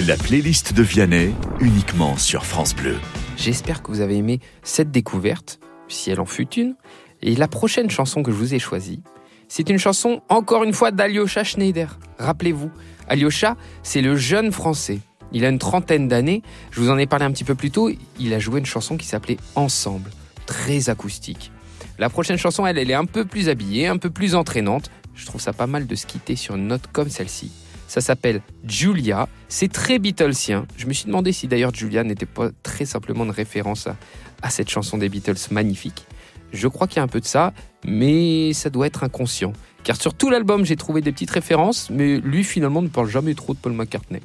La 0.07 0.15
playlist 0.15 0.71
de 0.71 0.81
Vianney, 0.81 1.35
uniquement 1.59 2.15
sur 2.15 2.45
France 2.45 2.73
Bleu. 2.73 2.95
J'espère 3.35 3.83
que 3.83 3.91
vous 3.91 3.99
avez 3.99 4.15
aimé 4.15 4.39
cette 4.61 4.89
découverte, 4.89 5.59
si 5.89 6.11
elle 6.11 6.21
en 6.21 6.25
fut 6.25 6.47
une. 6.53 6.77
Et 7.21 7.35
la 7.35 7.49
prochaine 7.49 7.89
chanson 7.89 8.23
que 8.23 8.31
je 8.31 8.37
vous 8.37 8.53
ai 8.53 8.59
choisie, 8.59 9.03
c'est 9.49 9.69
une 9.69 9.77
chanson, 9.77 10.21
encore 10.29 10.63
une 10.63 10.71
fois, 10.71 10.91
d'Alyosha 10.91 11.43
Schneider. 11.43 11.99
Rappelez-vous, 12.19 12.71
Alyosha, 13.09 13.57
c'est 13.81 14.01
le 14.01 14.15
jeune 14.15 14.53
français. 14.53 15.01
Il 15.33 15.43
a 15.43 15.49
une 15.49 15.59
trentaine 15.59 16.07
d'années. 16.07 16.41
Je 16.71 16.79
vous 16.79 16.89
en 16.89 16.97
ai 16.97 17.05
parlé 17.05 17.25
un 17.25 17.31
petit 17.31 17.43
peu 17.43 17.55
plus 17.55 17.69
tôt. 17.69 17.89
Il 18.17 18.33
a 18.33 18.39
joué 18.39 18.61
une 18.61 18.65
chanson 18.65 18.95
qui 18.95 19.07
s'appelait 19.07 19.39
Ensemble, 19.55 20.09
très 20.45 20.89
acoustique. 20.89 21.51
La 21.99 22.09
prochaine 22.09 22.37
chanson, 22.37 22.65
elle, 22.65 22.77
elle 22.77 22.89
est 22.89 22.95
un 22.95 23.03
peu 23.03 23.25
plus 23.25 23.49
habillée, 23.49 23.87
un 23.87 23.97
peu 23.97 24.09
plus 24.09 24.35
entraînante. 24.35 24.89
Je 25.15 25.25
trouve 25.25 25.41
ça 25.41 25.53
pas 25.53 25.67
mal 25.67 25.87
de 25.87 25.95
se 25.95 26.05
quitter 26.05 26.35
sur 26.35 26.55
une 26.55 26.67
note 26.67 26.87
comme 26.91 27.09
celle-ci. 27.09 27.51
Ça 27.87 28.01
s'appelle 28.01 28.41
Julia. 28.65 29.27
C'est 29.47 29.71
très 29.71 29.99
Beatlesien. 29.99 30.65
Je 30.77 30.87
me 30.87 30.93
suis 30.93 31.05
demandé 31.05 31.31
si 31.31 31.47
d'ailleurs 31.47 31.73
Julia 31.73 32.03
n'était 32.03 32.25
pas 32.25 32.49
très 32.63 32.85
simplement 32.85 33.23
une 33.23 33.31
référence 33.31 33.87
à, 33.87 33.95
à 34.41 34.49
cette 34.49 34.69
chanson 34.69 34.97
des 34.97 35.09
Beatles 35.09 35.35
magnifique. 35.51 36.05
Je 36.51 36.67
crois 36.67 36.87
qu'il 36.87 36.97
y 36.97 36.99
a 36.99 37.03
un 37.03 37.07
peu 37.07 37.19
de 37.19 37.25
ça, 37.25 37.53
mais 37.85 38.53
ça 38.53 38.69
doit 38.69 38.87
être 38.87 39.03
inconscient. 39.03 39.53
Car 39.83 39.95
sur 39.95 40.13
tout 40.13 40.29
l'album, 40.29 40.65
j'ai 40.65 40.75
trouvé 40.75 41.01
des 41.01 41.11
petites 41.11 41.31
références, 41.31 41.89
mais 41.89 42.17
lui 42.19 42.43
finalement 42.43 42.81
ne 42.81 42.87
parle 42.87 43.09
jamais 43.09 43.33
trop 43.33 43.53
de 43.53 43.59
Paul 43.59 43.73
McCartney. 43.73 44.21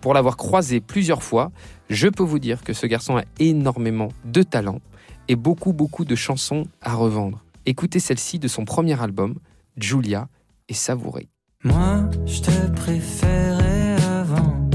Pour 0.00 0.14
l'avoir 0.14 0.36
croisé 0.36 0.80
plusieurs 0.80 1.22
fois, 1.22 1.50
je 1.90 2.08
peux 2.08 2.22
vous 2.22 2.38
dire 2.38 2.62
que 2.62 2.72
ce 2.72 2.86
garçon 2.86 3.16
a 3.16 3.24
énormément 3.38 4.08
de 4.24 4.42
talent 4.42 4.80
et 5.28 5.36
beaucoup 5.36 5.72
beaucoup 5.72 6.04
de 6.04 6.14
chansons 6.14 6.66
à 6.80 6.94
revendre. 6.94 7.44
Écoutez 7.66 8.00
celle-ci 8.00 8.38
de 8.38 8.48
son 8.48 8.64
premier 8.64 9.00
album, 9.00 9.36
Julia, 9.76 10.28
et 10.68 10.74
savourez. 10.74 11.28
Moi, 11.64 12.08
je 12.26 12.40
te 12.42 12.70
préférais 12.72 13.96
avant. 14.20 14.68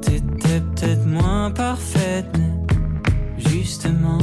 T'étais 0.00 0.60
peut-être 0.60 1.06
moins 1.06 1.50
parfaite, 1.50 2.26
mais 2.38 3.50
justement. 3.50 4.18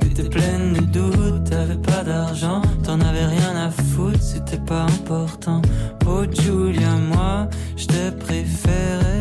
T'étais 0.00 0.28
pleine 0.28 0.72
de 0.72 0.80
doutes, 0.80 1.50
t'avais 1.50 1.78
pas 1.78 2.02
d'argent, 2.02 2.62
t'en 2.82 3.00
avais 3.00 3.26
rien 3.26 3.56
à 3.56 3.70
foutre, 3.70 4.20
c'était 4.20 4.64
pas 4.64 4.84
important. 4.84 5.62
Oh 6.06 6.24
Julia, 6.30 6.96
moi, 6.96 7.48
je 7.76 7.86
te 7.86 8.10
préférais 8.10 9.15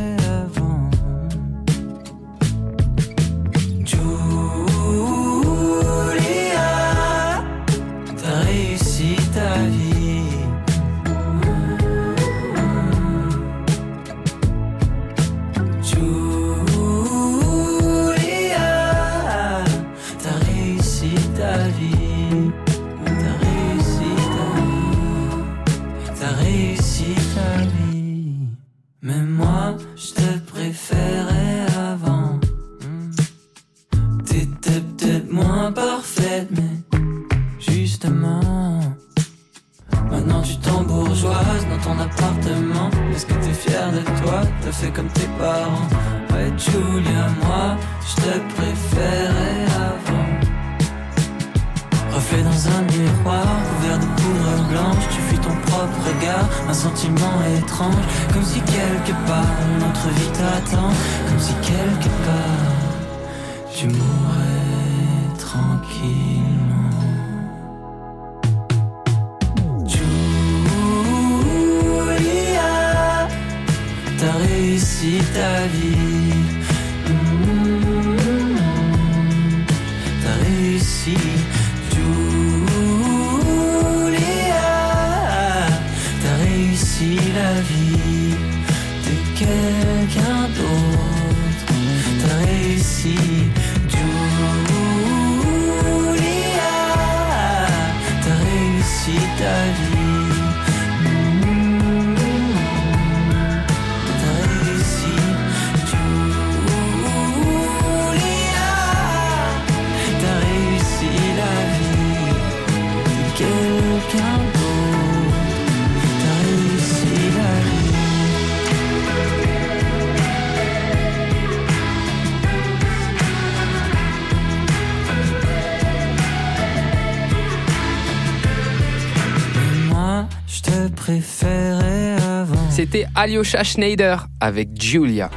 Alyosha 133.18 133.64
Schneider 133.64 134.28
avec 134.42 134.70
Julia. 134.82 135.32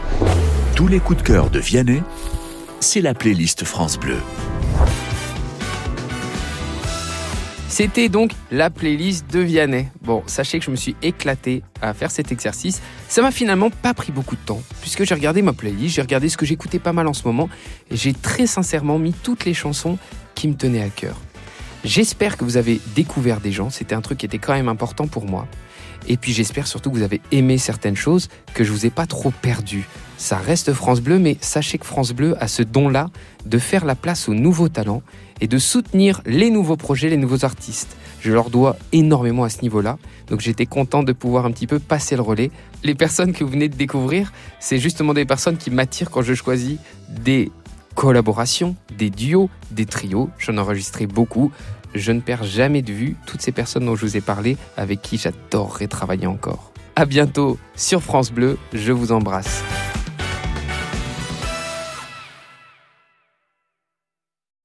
Tous 0.74 0.88
les 0.88 0.98
coups 0.98 1.22
de 1.22 1.28
cœur 1.28 1.48
de 1.48 1.60
Vianney, 1.60 2.02
c'est 2.80 3.00
la 3.00 3.14
playlist 3.14 3.64
France 3.64 3.96
Bleu. 4.00 4.16
C'était 7.68 8.08
donc 8.08 8.32
la 8.50 8.70
playlist 8.70 9.30
de 9.30 9.38
Vianney. 9.38 9.86
Bon, 10.02 10.24
sachez 10.26 10.58
que 10.58 10.64
je 10.64 10.72
me 10.72 10.76
suis 10.76 10.96
éclaté 11.02 11.62
à 11.80 11.94
faire 11.94 12.10
cet 12.10 12.32
exercice. 12.32 12.82
Ça 13.08 13.22
m'a 13.22 13.30
finalement 13.30 13.70
pas 13.70 13.94
pris 13.94 14.10
beaucoup 14.10 14.34
de 14.34 14.44
temps, 14.44 14.62
puisque 14.80 15.04
j'ai 15.04 15.14
regardé 15.14 15.40
ma 15.42 15.52
playlist, 15.52 15.94
j'ai 15.94 16.02
regardé 16.02 16.28
ce 16.28 16.36
que 16.36 16.46
j'écoutais 16.46 16.80
pas 16.80 16.92
mal 16.92 17.06
en 17.06 17.14
ce 17.14 17.22
moment, 17.28 17.48
et 17.92 17.96
j'ai 17.96 18.12
très 18.12 18.48
sincèrement 18.48 18.98
mis 18.98 19.12
toutes 19.12 19.44
les 19.44 19.54
chansons 19.54 19.98
qui 20.34 20.48
me 20.48 20.54
tenaient 20.54 20.82
à 20.82 20.88
cœur. 20.88 21.16
J'espère 21.84 22.36
que 22.36 22.42
vous 22.42 22.56
avez 22.56 22.80
découvert 22.96 23.38
des 23.38 23.52
gens, 23.52 23.70
c'était 23.70 23.94
un 23.94 24.00
truc 24.00 24.18
qui 24.18 24.26
était 24.26 24.38
quand 24.38 24.54
même 24.54 24.68
important 24.68 25.06
pour 25.06 25.26
moi. 25.26 25.46
Et 26.08 26.16
puis 26.16 26.32
j'espère 26.32 26.66
surtout 26.66 26.90
que 26.90 26.96
vous 26.96 27.02
avez 27.02 27.20
aimé 27.30 27.58
certaines 27.58 27.96
choses, 27.96 28.28
que 28.54 28.64
je 28.64 28.72
vous 28.72 28.86
ai 28.86 28.90
pas 28.90 29.06
trop 29.06 29.30
perdu. 29.30 29.86
Ça 30.16 30.36
reste 30.36 30.72
France 30.72 31.00
Bleu, 31.00 31.18
mais 31.18 31.36
sachez 31.40 31.78
que 31.78 31.86
France 31.86 32.12
Bleu 32.12 32.34
a 32.42 32.48
ce 32.48 32.62
don-là 32.62 33.10
de 33.46 33.58
faire 33.58 33.84
la 33.84 33.94
place 33.94 34.28
aux 34.28 34.34
nouveaux 34.34 34.68
talents 34.68 35.02
et 35.40 35.46
de 35.46 35.58
soutenir 35.58 36.22
les 36.26 36.50
nouveaux 36.50 36.76
projets, 36.76 37.08
les 37.08 37.16
nouveaux 37.16 37.44
artistes. 37.44 37.96
Je 38.20 38.32
leur 38.32 38.50
dois 38.50 38.76
énormément 38.90 39.44
à 39.44 39.48
ce 39.48 39.62
niveau-là, 39.62 39.96
donc 40.28 40.40
j'étais 40.40 40.66
content 40.66 41.04
de 41.04 41.12
pouvoir 41.12 41.46
un 41.46 41.52
petit 41.52 41.68
peu 41.68 41.78
passer 41.78 42.16
le 42.16 42.22
relais. 42.22 42.50
Les 42.82 42.96
personnes 42.96 43.32
que 43.32 43.44
vous 43.44 43.50
venez 43.50 43.68
de 43.68 43.76
découvrir, 43.76 44.32
c'est 44.58 44.78
justement 44.78 45.14
des 45.14 45.24
personnes 45.24 45.56
qui 45.56 45.70
m'attirent 45.70 46.10
quand 46.10 46.22
je 46.22 46.34
choisis 46.34 46.78
des 47.08 47.52
collaborations, 47.94 48.76
des 48.96 49.10
duos, 49.10 49.50
des 49.70 49.86
trios. 49.86 50.30
J'en 50.38 50.56
ai 50.56 51.06
beaucoup. 51.06 51.52
Je 51.94 52.12
ne 52.12 52.20
perds 52.20 52.44
jamais 52.44 52.82
de 52.82 52.92
vue 52.92 53.16
toutes 53.26 53.40
ces 53.40 53.52
personnes 53.52 53.86
dont 53.86 53.96
je 53.96 54.06
vous 54.06 54.16
ai 54.16 54.20
parlé, 54.20 54.56
avec 54.76 55.02
qui 55.02 55.18
j'adorerais 55.18 55.88
travailler 55.88 56.26
encore. 56.26 56.72
À 56.96 57.04
bientôt 57.04 57.58
sur 57.76 58.02
France 58.02 58.32
Bleu, 58.32 58.58
je 58.72 58.92
vous 58.92 59.12
embrasse. 59.12 59.62